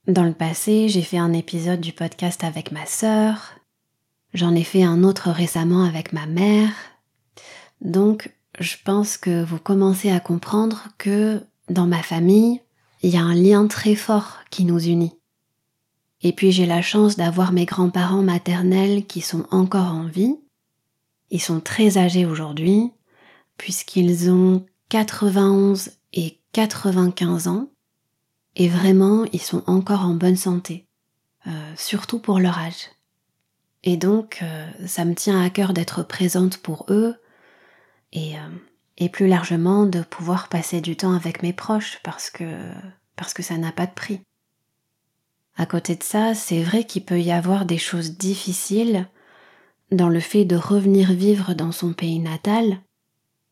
Dans 0.06 0.24
le 0.24 0.34
passé, 0.34 0.88
j'ai 0.88 1.02
fait 1.02 1.18
un 1.18 1.32
épisode 1.32 1.80
du 1.80 1.92
podcast 1.92 2.42
avec 2.42 2.72
ma 2.72 2.86
sœur, 2.86 3.54
J'en 4.34 4.54
ai 4.54 4.64
fait 4.64 4.82
un 4.82 5.04
autre 5.04 5.30
récemment 5.30 5.84
avec 5.84 6.12
ma 6.12 6.26
mère. 6.26 6.70
Donc, 7.82 8.32
je 8.58 8.76
pense 8.82 9.16
que 9.16 9.44
vous 9.44 9.58
commencez 9.58 10.10
à 10.10 10.20
comprendre 10.20 10.88
que 10.96 11.42
dans 11.68 11.86
ma 11.86 12.02
famille, 12.02 12.60
il 13.02 13.10
y 13.10 13.16
a 13.16 13.22
un 13.22 13.34
lien 13.34 13.66
très 13.66 13.94
fort 13.94 14.38
qui 14.50 14.64
nous 14.64 14.80
unit. 14.80 15.12
Et 16.22 16.32
puis 16.32 16.52
j'ai 16.52 16.66
la 16.66 16.82
chance 16.82 17.16
d'avoir 17.16 17.52
mes 17.52 17.64
grands-parents 17.64 18.22
maternels 18.22 19.06
qui 19.06 19.20
sont 19.20 19.46
encore 19.50 19.92
en 19.92 20.06
vie. 20.06 20.36
Ils 21.30 21.40
sont 21.40 21.60
très 21.60 21.98
âgés 21.98 22.26
aujourd'hui, 22.26 22.92
puisqu'ils 23.58 24.30
ont 24.30 24.64
91 24.88 25.90
et 26.12 26.38
95 26.52 27.48
ans. 27.48 27.68
Et 28.54 28.68
vraiment, 28.68 29.24
ils 29.32 29.40
sont 29.40 29.64
encore 29.66 30.04
en 30.04 30.14
bonne 30.14 30.36
santé, 30.36 30.86
euh, 31.46 31.72
surtout 31.76 32.18
pour 32.18 32.38
leur 32.38 32.58
âge. 32.58 32.90
Et 33.82 33.96
donc, 33.96 34.40
euh, 34.42 34.70
ça 34.86 35.04
me 35.04 35.14
tient 35.14 35.42
à 35.42 35.50
cœur 35.50 35.72
d'être 35.72 36.02
présente 36.02 36.58
pour 36.58 36.84
eux 36.88 37.16
et, 38.12 38.36
euh, 38.36 38.48
et 38.98 39.08
plus 39.08 39.26
largement 39.26 39.86
de 39.86 40.02
pouvoir 40.02 40.48
passer 40.48 40.80
du 40.80 40.96
temps 40.96 41.14
avec 41.14 41.42
mes 41.42 41.52
proches 41.52 41.98
parce 42.04 42.30
que, 42.30 42.44
parce 43.16 43.32
que 43.34 43.42
ça 43.42 43.56
n'a 43.56 43.72
pas 43.72 43.86
de 43.86 43.92
prix. 43.92 44.20
À 45.62 45.66
côté 45.66 45.94
de 45.94 46.02
ça, 46.02 46.34
c'est 46.34 46.60
vrai 46.60 46.82
qu'il 46.82 47.04
peut 47.04 47.20
y 47.20 47.30
avoir 47.30 47.66
des 47.66 47.78
choses 47.78 48.18
difficiles 48.18 49.06
dans 49.92 50.08
le 50.08 50.18
fait 50.18 50.44
de 50.44 50.56
revenir 50.56 51.12
vivre 51.12 51.54
dans 51.54 51.70
son 51.70 51.92
pays 51.92 52.18
natal, 52.18 52.80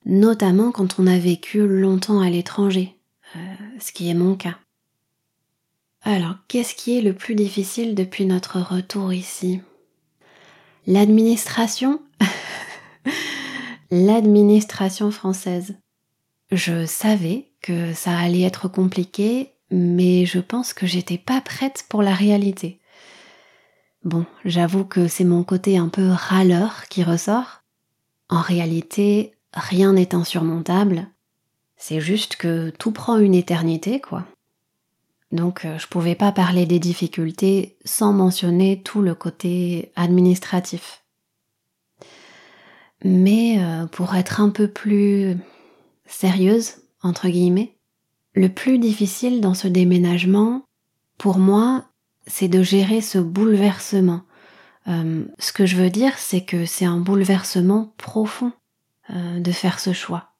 notamment 0.06 0.72
quand 0.72 0.98
on 0.98 1.06
a 1.06 1.16
vécu 1.18 1.64
longtemps 1.68 2.20
à 2.20 2.28
l'étranger, 2.28 2.96
euh, 3.36 3.54
ce 3.78 3.92
qui 3.92 4.10
est 4.10 4.14
mon 4.14 4.34
cas. 4.34 4.58
Alors, 6.02 6.34
qu'est-ce 6.48 6.74
qui 6.74 6.98
est 6.98 7.00
le 7.00 7.14
plus 7.14 7.36
difficile 7.36 7.94
depuis 7.94 8.26
notre 8.26 8.58
retour 8.58 9.12
ici? 9.12 9.60
L'administration? 10.88 12.02
L'administration 13.92 15.12
française. 15.12 15.76
Je 16.50 16.86
savais 16.86 17.52
que 17.62 17.94
ça 17.94 18.18
allait 18.18 18.42
être 18.42 18.66
compliqué, 18.66 19.52
mais 19.70 20.26
je 20.26 20.38
pense 20.38 20.72
que 20.72 20.86
j'étais 20.86 21.18
pas 21.18 21.40
prête 21.40 21.84
pour 21.88 22.02
la 22.02 22.14
réalité. 22.14 22.80
Bon, 24.04 24.24
j'avoue 24.44 24.84
que 24.84 25.08
c'est 25.08 25.24
mon 25.24 25.44
côté 25.44 25.76
un 25.76 25.88
peu 25.88 26.08
râleur 26.10 26.88
qui 26.88 27.02
ressort. 27.02 27.62
En 28.28 28.40
réalité, 28.40 29.32
rien 29.52 29.92
n'est 29.92 30.14
insurmontable. 30.14 31.06
C'est 31.76 32.00
juste 32.00 32.36
que 32.36 32.70
tout 32.70 32.92
prend 32.92 33.18
une 33.18 33.34
éternité, 33.34 34.00
quoi. 34.00 34.24
Donc 35.32 35.64
euh, 35.64 35.78
je 35.78 35.86
pouvais 35.86 36.14
pas 36.14 36.32
parler 36.32 36.66
des 36.66 36.78
difficultés 36.78 37.76
sans 37.84 38.12
mentionner 38.12 38.82
tout 38.82 39.00
le 39.00 39.14
côté 39.14 39.92
administratif. 39.96 41.04
Mais 43.04 43.56
euh, 43.58 43.86
pour 43.86 44.14
être 44.14 44.40
un 44.40 44.50
peu 44.50 44.68
plus 44.68 45.36
sérieuse, 46.06 46.82
entre 47.02 47.28
guillemets, 47.28 47.76
le 48.34 48.48
plus 48.48 48.78
difficile 48.78 49.40
dans 49.40 49.54
ce 49.54 49.68
déménagement, 49.68 50.62
pour 51.18 51.38
moi, 51.38 51.84
c'est 52.26 52.48
de 52.48 52.62
gérer 52.62 53.00
ce 53.00 53.18
bouleversement. 53.18 54.22
Euh, 54.88 55.24
ce 55.38 55.52
que 55.52 55.66
je 55.66 55.76
veux 55.76 55.90
dire, 55.90 56.16
c'est 56.18 56.44
que 56.44 56.64
c'est 56.64 56.84
un 56.84 56.98
bouleversement 56.98 57.92
profond 57.96 58.52
de 59.12 59.50
faire 59.50 59.80
ce 59.80 59.92
choix 59.92 60.30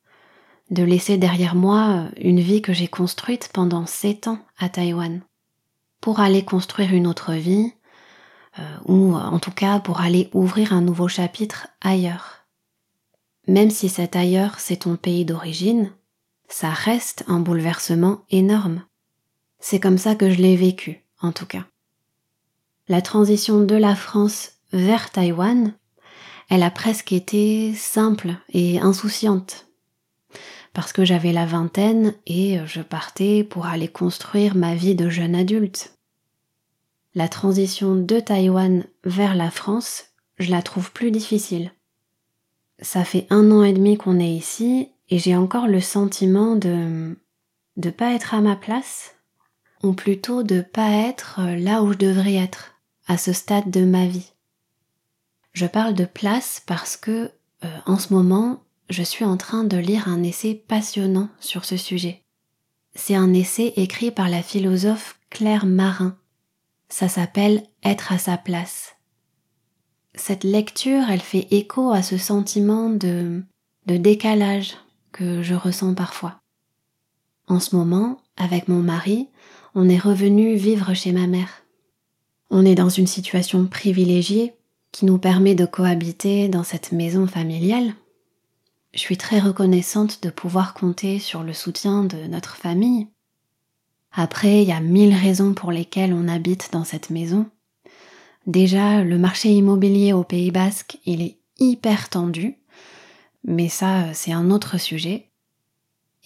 de 0.70 0.82
laisser 0.82 1.18
derrière 1.18 1.54
moi 1.54 2.09
une 2.16 2.40
vie 2.40 2.62
que 2.62 2.73
j'ai 2.73 2.88
construite 2.88 3.50
pendant 3.52 3.87
sept 3.87 4.28
ans 4.28 4.38
à 4.59 4.68
Taïwan, 4.68 5.20
pour 6.00 6.20
aller 6.20 6.44
construire 6.44 6.94
une 6.94 7.06
autre 7.06 7.35
vie, 7.35 7.73
euh, 8.59 8.76
ou 8.87 9.14
en 9.14 9.38
tout 9.38 9.50
cas 9.50 9.80
pour 9.80 10.00
aller 10.00 10.30
ouvrir 10.32 10.73
un 10.73 10.80
nouveau 10.80 11.09
chapitre 11.09 11.68
ailleurs. 11.80 12.47
Même 13.49 13.70
si 13.70 13.88
cet 13.88 14.16
ailleurs 14.16 14.61
c'est 14.61 14.78
ton 14.78 14.97
pays 14.97 15.25
d'origine, 15.25 15.90
ça 16.50 16.71
reste 16.71 17.25
un 17.28 17.40
bouleversement 17.40 18.25
énorme. 18.30 18.85
C'est 19.59 19.80
comme 19.80 19.99
ça 19.99 20.14
que 20.14 20.30
je 20.30 20.42
l'ai 20.42 20.57
vécu, 20.57 21.04
en 21.23 21.33
tout 21.33 21.47
cas. 21.47 21.64
La 22.88 23.00
transition 23.00 23.61
de 23.61 23.76
la 23.76 23.95
France 23.95 24.52
vers 24.73 25.11
Taïwan, 25.11 25.73
elle 26.49 26.62
a 26.62 26.71
presque 26.71 27.12
été 27.12 27.73
simple 27.75 28.35
et 28.52 28.80
insouciante 28.80 29.71
parce 30.73 30.92
que 30.92 31.04
j'avais 31.04 31.33
la 31.33 31.47
vingtaine 31.47 32.14
et 32.26 32.59
je 32.66 32.80
partais 32.80 33.45
pour 33.45 33.66
aller 33.66 33.88
construire 33.88 34.54
ma 34.54 34.75
vie 34.75 34.95
de 34.95 35.09
jeune 35.09 35.35
adulte. 35.35 35.97
La 37.14 37.28
transition 37.28 37.97
de 37.97 38.21
Taïwan 38.21 38.85
vers 39.04 39.35
la 39.35 39.50
France, 39.50 40.04
je 40.38 40.50
la 40.50 40.62
trouve 40.62 40.92
plus 40.92 41.11
difficile 41.11 41.73
Ça 42.80 43.04
fait 43.04 43.26
un 43.30 43.50
an 43.50 43.64
et 43.64 43.73
demi 43.73 43.97
qu'on 43.97 44.21
est 44.21 44.30
ici 44.30 44.90
et 45.10 45.18
j'ai 45.18 45.36
encore 45.36 45.66
le 45.66 45.80
sentiment 45.80 46.56
de 46.56 47.16
de 47.76 47.90
pas 47.90 48.12
être 48.12 48.34
à 48.34 48.40
ma 48.40 48.56
place 48.56 49.14
ou 49.82 49.92
plutôt 49.92 50.42
de 50.42 50.60
pas 50.60 50.90
être 50.90 51.40
là 51.56 51.82
où 51.82 51.92
je 51.92 51.98
devrais 51.98 52.34
être 52.34 52.72
à 53.06 53.16
ce 53.16 53.32
stade 53.32 53.70
de 53.70 53.84
ma 53.84 54.06
vie. 54.06 54.32
Je 55.52 55.66
parle 55.66 55.94
de 55.94 56.04
place 56.04 56.62
parce 56.66 56.96
que 56.96 57.30
euh, 57.64 57.78
en 57.86 57.98
ce 57.98 58.12
moment, 58.12 58.62
je 58.88 59.02
suis 59.02 59.24
en 59.24 59.36
train 59.36 59.64
de 59.64 59.76
lire 59.76 60.08
un 60.08 60.22
essai 60.22 60.54
passionnant 60.54 61.28
sur 61.40 61.64
ce 61.64 61.76
sujet. 61.76 62.22
C'est 62.94 63.14
un 63.14 63.32
essai 63.32 63.72
écrit 63.76 64.10
par 64.10 64.28
la 64.28 64.42
philosophe 64.42 65.18
Claire 65.30 65.66
Marin. 65.66 66.16
Ça 66.88 67.08
s'appelle 67.08 67.64
Être 67.84 68.12
à 68.12 68.18
sa 68.18 68.36
place. 68.36 68.96
Cette 70.14 70.44
lecture, 70.44 71.08
elle 71.08 71.20
fait 71.20 71.46
écho 71.52 71.92
à 71.92 72.02
ce 72.02 72.18
sentiment 72.18 72.90
de, 72.90 73.42
de 73.86 73.96
décalage 73.96 74.76
que 75.12 75.42
je 75.42 75.54
ressens 75.54 75.94
parfois. 75.94 76.40
En 77.48 77.60
ce 77.60 77.74
moment, 77.74 78.20
avec 78.36 78.68
mon 78.68 78.80
mari, 78.80 79.28
on 79.74 79.88
est 79.88 79.98
revenu 79.98 80.54
vivre 80.54 80.94
chez 80.94 81.12
ma 81.12 81.26
mère. 81.26 81.64
On 82.50 82.64
est 82.64 82.74
dans 82.74 82.88
une 82.88 83.06
situation 83.06 83.66
privilégiée 83.66 84.54
qui 84.92 85.04
nous 85.04 85.18
permet 85.18 85.54
de 85.54 85.66
cohabiter 85.66 86.48
dans 86.48 86.64
cette 86.64 86.92
maison 86.92 87.26
familiale. 87.26 87.94
Je 88.92 88.98
suis 88.98 89.16
très 89.16 89.38
reconnaissante 89.38 90.22
de 90.22 90.30
pouvoir 90.30 90.74
compter 90.74 91.18
sur 91.18 91.44
le 91.44 91.52
soutien 91.52 92.04
de 92.04 92.26
notre 92.26 92.56
famille. 92.56 93.06
Après, 94.12 94.62
il 94.62 94.68
y 94.68 94.72
a 94.72 94.80
mille 94.80 95.14
raisons 95.14 95.54
pour 95.54 95.70
lesquelles 95.70 96.12
on 96.12 96.26
habite 96.26 96.70
dans 96.72 96.84
cette 96.84 97.10
maison. 97.10 97.46
Déjà, 98.46 99.04
le 99.04 99.18
marché 99.18 99.50
immobilier 99.50 100.12
au 100.12 100.24
Pays 100.24 100.50
Basque, 100.50 100.98
il 101.04 101.22
est 101.22 101.38
hyper 101.60 102.08
tendu, 102.08 102.59
mais 103.44 103.68
ça, 103.68 104.12
c'est 104.14 104.32
un 104.32 104.50
autre 104.50 104.78
sujet. 104.78 105.30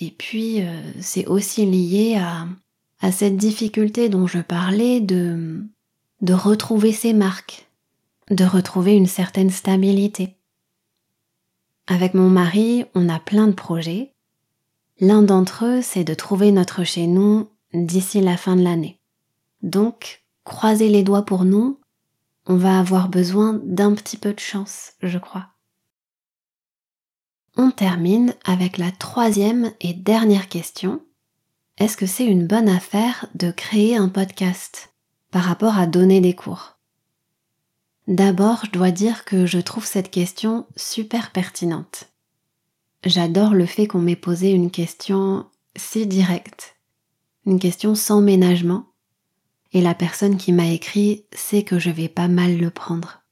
Et 0.01 0.11
puis, 0.11 0.63
euh, 0.63 0.81
c'est 1.01 1.27
aussi 1.27 1.67
lié 1.67 2.17
à, 2.17 2.47
à 3.01 3.13
cette 3.13 3.37
difficulté 3.37 4.09
dont 4.09 4.27
je 4.27 4.41
parlais 4.41 5.01
de, 5.01 5.65
de 6.21 6.33
retrouver 6.33 6.93
ses 6.93 7.13
marques, 7.13 7.69
de 8.31 8.45
retrouver 8.45 8.95
une 8.95 9.07
certaine 9.07 9.51
stabilité. 9.51 10.37
Avec 11.87 12.15
mon 12.15 12.31
mari, 12.31 12.87
on 12.95 13.09
a 13.09 13.21
plein 13.21 13.47
de 13.47 13.53
projets. 13.53 14.15
L'un 15.01 15.23
d'entre 15.23 15.67
eux, 15.67 15.83
c'est 15.83 16.05
de 16.05 16.15
trouver 16.15 16.51
notre 16.51 16.83
chez 16.85 17.07
nous 17.07 17.51
d'ici 17.73 18.21
la 18.21 18.37
fin 18.37 18.57
de 18.57 18.63
l'année. 18.63 19.01
Donc, 19.63 20.25
croisez 20.45 20.89
les 20.89 21.03
doigts 21.03 21.25
pour 21.25 21.45
nous, 21.45 21.81
on 22.47 22.57
va 22.57 22.79
avoir 22.79 23.09
besoin 23.09 23.61
d'un 23.65 23.95
petit 23.95 24.17
peu 24.17 24.33
de 24.33 24.41
chance, 24.41 24.93
je 25.03 25.19
crois. 25.19 25.54
On 27.57 27.71
termine 27.71 28.35
avec 28.45 28.79
la 28.79 28.91
troisième 28.91 29.73
et 29.81 29.95
dernière 29.95 30.49
question. 30.49 31.01
Est-ce 31.79 31.97
que 31.97 32.07
c'est 32.07 32.27
une 32.27 32.49
bonne 32.49 32.69
affaire 32.69 33.27
de 33.37 33.53
créer 33.53 33.97
un 33.97 34.09
podcast 34.09 34.93
par 35.31 35.45
rapport 35.45 35.79
à 35.79 35.87
donner 35.87 36.21
des 36.21 36.35
cours? 36.35 36.79
D'abord, 38.09 38.65
je 38.65 38.73
dois 38.73 38.91
dire 38.91 39.25
que 39.25 39.47
je 39.47 39.59
trouve 39.59 39.87
cette 39.87 40.11
question 40.11 40.67
super 40.75 41.31
pertinente. 41.31 42.11
J'adore 43.05 43.55
le 43.55 43.67
fait 43.67 43.87
qu'on 43.87 44.01
m'ait 44.01 44.17
posé 44.17 44.51
une 44.51 44.73
question 44.73 45.47
si 45.77 46.09
directe, 46.09 46.77
une 47.47 47.61
question 47.61 47.95
sans 47.95 48.21
ménagement, 48.21 48.87
et 49.73 49.81
la 49.81 49.95
personne 49.95 50.39
qui 50.39 50.53
m'a 50.53 50.69
écrit 50.69 51.25
sait 51.33 51.63
que 51.63 51.79
je 51.79 51.91
vais 51.91 52.09
pas 52.09 52.29
mal 52.29 52.59
le 52.59 52.71
prendre. 52.71 53.23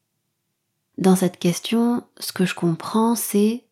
Dans 0.97 1.17
cette 1.17 1.39
question, 1.39 2.05
ce 2.21 2.33
que 2.33 2.45
je 2.47 2.55
comprends, 2.55 3.17
c'est 3.17 3.65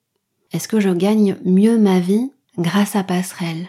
est-ce 0.52 0.68
que 0.68 0.80
je 0.80 0.90
gagne 0.90 1.36
mieux 1.44 1.78
ma 1.78 2.00
vie 2.00 2.32
grâce 2.58 2.96
à 2.96 3.04
Passerelle? 3.04 3.68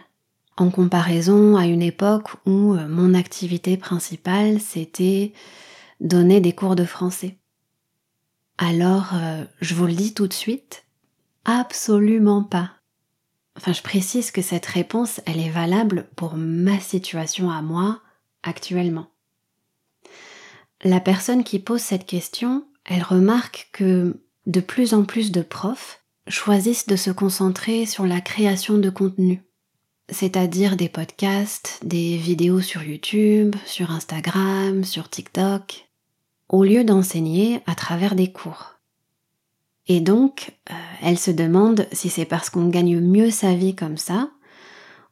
En 0.57 0.69
comparaison 0.69 1.55
à 1.55 1.65
une 1.65 1.81
époque 1.81 2.29
où 2.45 2.73
euh, 2.73 2.87
mon 2.87 3.13
activité 3.13 3.77
principale 3.77 4.59
c'était 4.59 5.33
donner 5.99 6.41
des 6.41 6.53
cours 6.53 6.75
de 6.75 6.85
français. 6.85 7.37
Alors, 8.57 9.11
euh, 9.13 9.43
je 9.59 9.73
vous 9.73 9.87
le 9.87 9.93
dis 9.93 10.13
tout 10.13 10.27
de 10.27 10.33
suite, 10.33 10.85
absolument 11.45 12.43
pas. 12.43 12.71
Enfin, 13.57 13.73
je 13.73 13.81
précise 13.81 14.31
que 14.31 14.41
cette 14.41 14.65
réponse, 14.65 15.21
elle 15.25 15.39
est 15.39 15.49
valable 15.49 16.07
pour 16.15 16.35
ma 16.35 16.79
situation 16.79 17.49
à 17.49 17.61
moi 17.61 18.01
actuellement. 18.43 19.07
La 20.83 20.99
personne 20.99 21.43
qui 21.43 21.59
pose 21.59 21.81
cette 21.81 22.05
question, 22.05 22.65
elle 22.85 23.03
remarque 23.03 23.69
que 23.71 24.21
de 24.47 24.59
plus 24.59 24.93
en 24.93 25.03
plus 25.03 25.31
de 25.31 25.41
profs 25.41 26.00
choisissent 26.31 26.87
de 26.87 26.95
se 26.95 27.11
concentrer 27.11 27.85
sur 27.85 28.05
la 28.05 28.21
création 28.21 28.77
de 28.77 28.89
contenu, 28.89 29.43
c'est-à-dire 30.09 30.75
des 30.75 30.89
podcasts, 30.89 31.79
des 31.83 32.17
vidéos 32.17 32.61
sur 32.61 32.83
YouTube, 32.83 33.55
sur 33.65 33.91
Instagram, 33.91 34.83
sur 34.83 35.09
TikTok, 35.09 35.87
au 36.49 36.63
lieu 36.63 36.83
d'enseigner 36.83 37.61
à 37.65 37.75
travers 37.75 38.15
des 38.15 38.31
cours. 38.31 38.75
Et 39.87 39.99
donc, 39.99 40.53
euh, 40.69 40.73
elle 41.01 41.17
se 41.17 41.31
demande 41.31 41.87
si 41.91 42.09
c'est 42.09 42.25
parce 42.25 42.49
qu'on 42.49 42.69
gagne 42.69 42.99
mieux 42.99 43.31
sa 43.31 43.53
vie 43.53 43.75
comme 43.75 43.97
ça, 43.97 44.29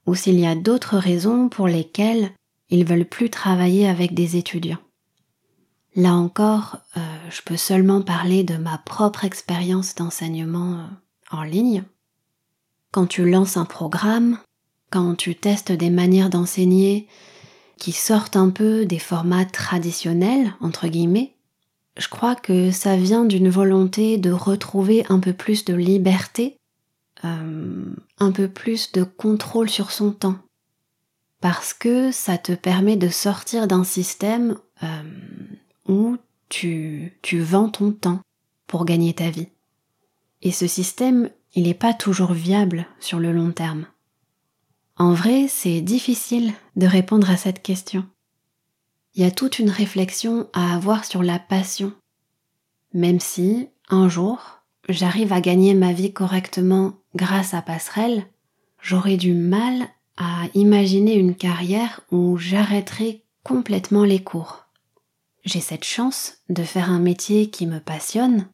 ou 0.05 0.15
s'il 0.15 0.39
y 0.39 0.45
a 0.45 0.55
d'autres 0.55 0.97
raisons 0.97 1.49
pour 1.49 1.67
lesquelles 1.67 2.31
ils 2.69 2.85
veulent 2.85 3.05
plus 3.05 3.29
travailler 3.29 3.87
avec 3.87 4.13
des 4.13 4.37
étudiants. 4.37 4.79
Là 5.95 6.13
encore, 6.13 6.77
euh, 6.97 6.99
je 7.29 7.41
peux 7.41 7.57
seulement 7.57 8.01
parler 8.01 8.43
de 8.43 8.57
ma 8.57 8.77
propre 8.77 9.25
expérience 9.25 9.95
d'enseignement 9.95 10.73
euh, 10.73 10.87
en 11.31 11.43
ligne. 11.43 11.83
Quand 12.91 13.05
tu 13.05 13.29
lances 13.29 13.57
un 13.57 13.65
programme, 13.65 14.39
quand 14.89 15.15
tu 15.15 15.35
testes 15.35 15.71
des 15.71 15.89
manières 15.89 16.29
d'enseigner 16.29 17.07
qui 17.77 17.91
sortent 17.91 18.35
un 18.35 18.49
peu 18.49 18.85
des 18.85 18.99
formats 18.99 19.45
traditionnels, 19.45 20.53
entre 20.59 20.87
guillemets, 20.87 21.35
je 21.97 22.07
crois 22.07 22.35
que 22.35 22.71
ça 22.71 22.95
vient 22.95 23.25
d'une 23.25 23.49
volonté 23.49 24.17
de 24.17 24.31
retrouver 24.31 25.05
un 25.09 25.19
peu 25.19 25.33
plus 25.33 25.65
de 25.65 25.73
liberté, 25.73 26.57
euh, 27.25 27.85
un 28.19 28.31
peu 28.31 28.47
plus 28.47 28.91
de 28.91 29.03
contrôle 29.03 29.69
sur 29.69 29.91
son 29.91 30.11
temps. 30.11 30.37
Parce 31.41 31.73
que 31.73 32.11
ça 32.11 32.37
te 32.37 32.51
permet 32.51 32.97
de 32.97 33.09
sortir 33.09 33.67
d'un 33.67 33.83
système 33.83 34.57
euh, 34.83 34.87
où 35.87 36.17
tu, 36.49 37.17
tu 37.21 37.39
vends 37.39 37.69
ton 37.69 37.91
temps 37.91 38.19
pour 38.67 38.85
gagner 38.85 39.13
ta 39.13 39.29
vie. 39.29 39.47
Et 40.41 40.51
ce 40.51 40.67
système, 40.67 41.29
il 41.53 41.63
n'est 41.63 41.73
pas 41.73 41.93
toujours 41.93 42.33
viable 42.33 42.85
sur 42.99 43.19
le 43.19 43.31
long 43.31 43.51
terme. 43.51 43.87
En 44.97 45.13
vrai, 45.13 45.47
c'est 45.47 45.81
difficile 45.81 46.53
de 46.75 46.85
répondre 46.85 47.29
à 47.29 47.37
cette 47.37 47.61
question. 47.61 48.05
Il 49.15 49.23
y 49.23 49.25
a 49.25 49.31
toute 49.31 49.59
une 49.59 49.69
réflexion 49.69 50.47
à 50.53 50.75
avoir 50.75 51.05
sur 51.05 51.23
la 51.23 51.39
passion. 51.39 51.93
Même 52.93 53.19
si, 53.19 53.69
un 53.89 54.09
jour, 54.09 54.61
j'arrive 54.87 55.33
à 55.33 55.41
gagner 55.41 55.73
ma 55.73 55.93
vie 55.93 56.13
correctement 56.13 56.93
grâce 57.15 57.53
à 57.53 57.61
Passerelle, 57.61 58.25
j'aurais 58.81 59.17
du 59.17 59.33
mal 59.33 59.87
à 60.17 60.47
imaginer 60.53 61.15
une 61.15 61.35
carrière 61.35 62.01
où 62.11 62.37
j'arrêterai 62.37 63.23
complètement 63.43 64.03
les 64.03 64.21
cours. 64.21 64.65
J'ai 65.45 65.61
cette 65.61 65.85
chance 65.85 66.39
de 66.49 66.63
faire 66.63 66.89
un 66.89 66.99
métier 66.99 67.49
qui 67.49 67.65
me 67.65 67.79
passionne, 67.79 68.47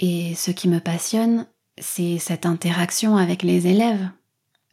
et 0.00 0.34
ce 0.34 0.50
qui 0.50 0.68
me 0.68 0.80
passionne, 0.80 1.46
c'est 1.78 2.18
cette 2.18 2.46
interaction 2.46 3.16
avec 3.16 3.42
les 3.42 3.66
élèves, 3.66 4.08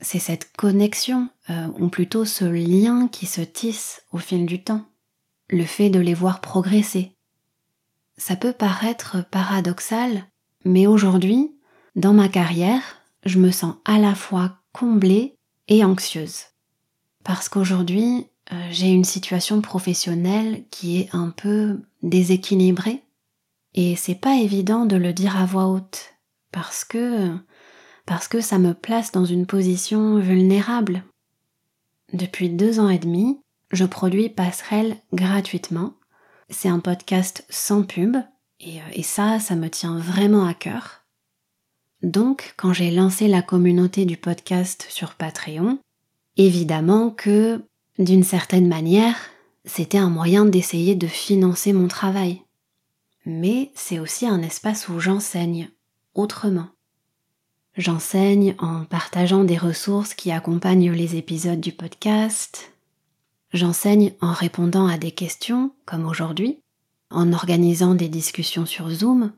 c'est 0.02 0.20
cette 0.20 0.52
connexion, 0.56 1.30
euh, 1.50 1.68
ou 1.80 1.90
plutôt 1.90 2.26
ce 2.26 2.46
lien 2.46 3.08
qui 3.08 3.26
se 3.26 3.42
tisse 3.42 4.04
au 4.12 4.18
fil 4.18 4.46
du 4.46 4.64
temps, 4.64 4.86
le 5.50 5.64
fait 5.64 5.90
de 5.90 6.00
les 6.00 6.14
voir 6.14 6.42
progresser. 6.42 7.12
Ça 8.18 8.36
peut 8.36 8.54
paraître 8.54 9.26
paradoxal, 9.30 10.26
mais 10.64 10.88
aujourd'hui, 10.88 11.52
dans 11.96 12.14
ma 12.14 12.30
carrière, 12.30 12.82
je 13.26 13.40
me 13.40 13.52
sens 13.52 13.76
à 13.86 13.98
la 13.98 14.16
fois 14.16 14.58
comblée 14.74 15.38
et 15.68 15.84
anxieuse. 15.84 16.44
Parce 17.24 17.50
qu'aujourd'hui, 17.50 18.28
euh, 18.52 18.68
j'ai 18.70 18.88
une 18.88 19.04
situation 19.04 19.62
professionnelle 19.62 20.66
qui 20.70 21.00
est 21.00 21.10
un 21.14 21.30
peu 21.30 21.82
déséquilibrée, 22.04 23.02
et 23.76 23.96
c'est 23.96 24.16
pas 24.16 24.38
évident 24.38 24.86
de 24.86 24.96
le 24.96 25.14
dire 25.14 25.38
à 25.38 25.46
voix 25.46 25.68
haute, 25.68 26.16
parce 26.52 26.84
que 26.84 27.32
parce 28.06 28.28
que 28.28 28.40
ça 28.40 28.58
me 28.58 28.74
place 28.74 29.12
dans 29.12 29.26
une 29.26 29.46
position 29.46 30.18
vulnérable. 30.20 31.04
Depuis 32.14 32.50
deux 32.50 32.80
ans 32.80 32.90
et 32.90 33.00
demi, 33.00 33.40
je 33.72 33.84
produis 33.84 34.30
Passerelle 34.30 34.98
gratuitement. 35.12 35.94
C'est 36.50 36.70
un 36.70 36.80
podcast 36.80 37.46
sans 37.50 37.84
pub 37.84 38.16
et, 38.60 38.80
euh, 38.80 38.84
et 38.94 39.04
ça, 39.04 39.40
ça 39.40 39.56
me 39.56 39.70
tient 39.70 39.98
vraiment 39.98 40.46
à 40.46 40.54
cœur. 40.54 41.04
Donc, 42.04 42.54
quand 42.58 42.72
j'ai 42.72 42.92
lancé 42.92 43.28
la 43.28 43.42
communauté 43.42 44.06
du 44.06 44.16
podcast 44.16 44.86
sur 44.90 45.16
Patreon, 45.16 45.80
évidemment 46.38 47.10
que, 47.10 47.64
d'une 47.98 48.24
certaine 48.24 48.68
manière, 48.68 49.16
c'était 49.66 49.98
un 49.98 50.12
moyen 50.12 50.46
d'essayer 50.46 50.94
de 50.94 51.08
financer 51.08 51.74
mon 51.74 51.88
travail. 51.88 52.45
Mais 53.26 53.72
c'est 53.76 54.00
aussi 54.00 54.28
un 54.28 54.42
espace 54.42 54.88
où 54.88 55.00
j'enseigne, 55.00 55.70
autrement. 56.14 56.68
J'enseigne 57.76 58.56
en 58.60 58.86
partageant 58.86 59.44
des 59.44 59.58
ressources 59.58 60.14
qui 60.14 60.32
accompagnent 60.32 60.92
les 60.92 61.16
épisodes 61.16 61.60
du 61.60 61.72
podcast. 61.72 62.72
J'enseigne 63.52 64.14
en 64.22 64.32
répondant 64.32 64.88
à 64.88 64.98
des 64.98 65.12
questions, 65.12 65.74
comme 65.86 66.06
aujourd'hui, 66.06 66.60
en 67.10 67.34
organisant 67.34 67.96
des 67.96 68.10
discussions 68.10 68.66
sur 68.66 68.90
Zoom. 68.90 69.34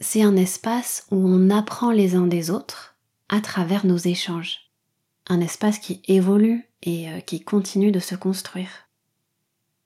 C'est 0.00 0.22
un 0.22 0.36
espace 0.36 1.06
où 1.10 1.16
on 1.16 1.50
apprend 1.50 1.90
les 1.90 2.14
uns 2.14 2.26
des 2.26 2.50
autres 2.50 2.96
à 3.28 3.40
travers 3.40 3.84
nos 3.84 3.98
échanges. 3.98 4.70
Un 5.28 5.40
espace 5.40 5.78
qui 5.78 6.02
évolue 6.06 6.68
et 6.82 7.08
euh, 7.08 7.20
qui 7.20 7.40
continue 7.40 7.92
de 7.92 8.00
se 8.00 8.14
construire. 8.14 8.88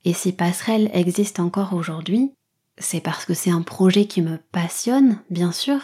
Et 0.05 0.13
si 0.13 0.31
Passerelle 0.31 0.89
existe 0.93 1.39
encore 1.39 1.73
aujourd'hui, 1.73 2.33
c'est 2.77 3.01
parce 3.01 3.25
que 3.25 3.33
c'est 3.33 3.51
un 3.51 3.61
projet 3.61 4.05
qui 4.05 4.21
me 4.21 4.37
passionne, 4.51 5.19
bien 5.29 5.51
sûr, 5.51 5.81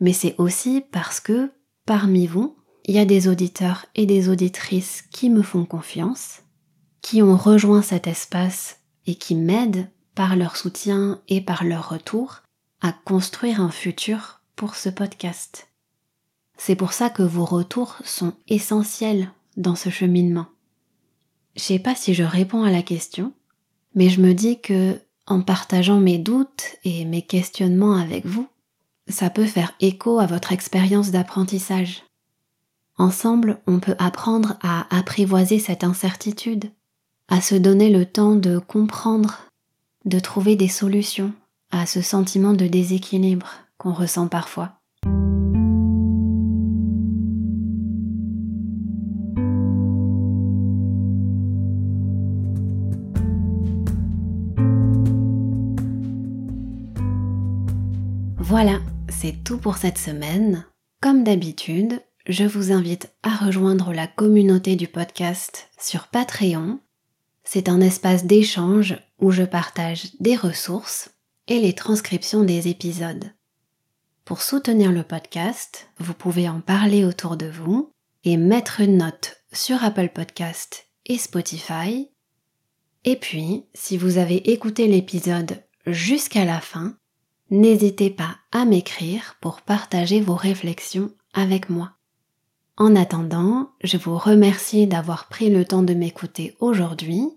mais 0.00 0.12
c'est 0.12 0.34
aussi 0.38 0.82
parce 0.92 1.20
que 1.20 1.52
parmi 1.86 2.26
vous, 2.26 2.56
il 2.86 2.94
y 2.94 2.98
a 2.98 3.04
des 3.04 3.28
auditeurs 3.28 3.86
et 3.94 4.06
des 4.06 4.28
auditrices 4.28 5.02
qui 5.10 5.30
me 5.30 5.42
font 5.42 5.64
confiance, 5.64 6.42
qui 7.00 7.22
ont 7.22 7.36
rejoint 7.36 7.82
cet 7.82 8.06
espace 8.06 8.80
et 9.06 9.14
qui 9.14 9.34
m'aident 9.34 9.90
par 10.14 10.36
leur 10.36 10.56
soutien 10.56 11.20
et 11.28 11.40
par 11.40 11.64
leur 11.64 11.88
retour 11.88 12.42
à 12.80 12.92
construire 12.92 13.60
un 13.60 13.70
futur 13.70 14.42
pour 14.56 14.76
ce 14.76 14.88
podcast. 14.88 15.68
C'est 16.56 16.76
pour 16.76 16.92
ça 16.92 17.10
que 17.10 17.22
vos 17.22 17.44
retours 17.44 17.96
sont 18.04 18.34
essentiels 18.46 19.30
dans 19.56 19.74
ce 19.74 19.90
cheminement. 19.90 20.46
Je 21.56 21.62
sais 21.62 21.78
pas 21.78 21.94
si 21.94 22.14
je 22.14 22.22
réponds 22.22 22.62
à 22.62 22.70
la 22.70 22.82
question, 22.82 23.32
mais 23.94 24.08
je 24.08 24.20
me 24.20 24.34
dis 24.34 24.60
que 24.60 25.00
en 25.26 25.40
partageant 25.40 26.00
mes 26.00 26.18
doutes 26.18 26.76
et 26.84 27.04
mes 27.04 27.22
questionnements 27.22 27.94
avec 27.94 28.26
vous, 28.26 28.48
ça 29.08 29.30
peut 29.30 29.46
faire 29.46 29.72
écho 29.80 30.18
à 30.18 30.26
votre 30.26 30.52
expérience 30.52 31.10
d'apprentissage. 31.10 32.02
Ensemble, 32.96 33.58
on 33.66 33.80
peut 33.80 33.96
apprendre 33.98 34.56
à 34.62 34.86
apprivoiser 34.96 35.58
cette 35.58 35.84
incertitude, 35.84 36.70
à 37.28 37.40
se 37.40 37.54
donner 37.54 37.90
le 37.90 38.06
temps 38.06 38.36
de 38.36 38.58
comprendre, 38.58 39.48
de 40.04 40.18
trouver 40.18 40.56
des 40.56 40.68
solutions 40.68 41.32
à 41.70 41.86
ce 41.86 42.02
sentiment 42.02 42.52
de 42.52 42.66
déséquilibre 42.66 43.50
qu'on 43.78 43.92
ressent 43.92 44.28
parfois. 44.28 44.72
Voilà, 58.56 58.78
c'est 59.08 59.42
tout 59.42 59.58
pour 59.58 59.78
cette 59.78 59.98
semaine. 59.98 60.64
Comme 61.00 61.24
d'habitude, 61.24 62.00
je 62.28 62.44
vous 62.44 62.70
invite 62.70 63.12
à 63.24 63.34
rejoindre 63.34 63.92
la 63.92 64.06
communauté 64.06 64.76
du 64.76 64.86
podcast 64.86 65.68
sur 65.76 66.06
Patreon. 66.06 66.78
C'est 67.42 67.68
un 67.68 67.80
espace 67.80 68.26
d'échange 68.26 68.96
où 69.18 69.32
je 69.32 69.42
partage 69.42 70.12
des 70.20 70.36
ressources 70.36 71.10
et 71.48 71.58
les 71.58 71.72
transcriptions 71.72 72.44
des 72.44 72.68
épisodes. 72.68 73.32
Pour 74.24 74.40
soutenir 74.40 74.92
le 74.92 75.02
podcast, 75.02 75.88
vous 75.98 76.14
pouvez 76.14 76.48
en 76.48 76.60
parler 76.60 77.04
autour 77.04 77.36
de 77.36 77.46
vous 77.46 77.90
et 78.22 78.36
mettre 78.36 78.80
une 78.80 78.98
note 78.98 79.42
sur 79.52 79.82
Apple 79.82 80.10
Podcast 80.10 80.86
et 81.06 81.18
Spotify. 81.18 82.08
Et 83.02 83.16
puis, 83.16 83.64
si 83.74 83.96
vous 83.96 84.16
avez 84.18 84.52
écouté 84.52 84.86
l'épisode 84.86 85.60
jusqu'à 85.88 86.44
la 86.44 86.60
fin, 86.60 86.94
n'hésitez 87.54 88.10
pas 88.10 88.36
à 88.52 88.64
m'écrire 88.64 89.36
pour 89.40 89.62
partager 89.62 90.20
vos 90.20 90.34
réflexions 90.34 91.12
avec 91.32 91.70
moi. 91.70 91.92
En 92.76 92.96
attendant, 92.96 93.70
je 93.82 93.96
vous 93.96 94.18
remercie 94.18 94.88
d'avoir 94.88 95.28
pris 95.28 95.50
le 95.50 95.64
temps 95.64 95.84
de 95.84 95.94
m'écouter 95.94 96.56
aujourd'hui 96.58 97.28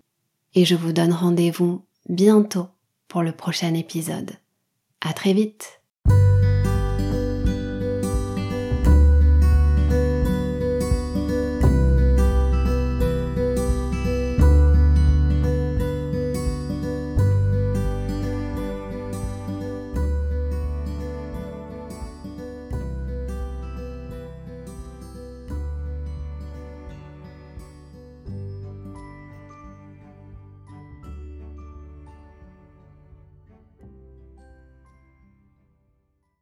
et 0.54 0.64
je 0.64 0.74
vous 0.74 0.92
donne 0.92 1.12
rendez-vous 1.12 1.84
bientôt 2.08 2.66
pour 3.06 3.22
le 3.22 3.32
prochain 3.32 3.74
épisode. 3.74 4.32
À 5.00 5.12
très 5.12 5.32
vite! 5.32 5.77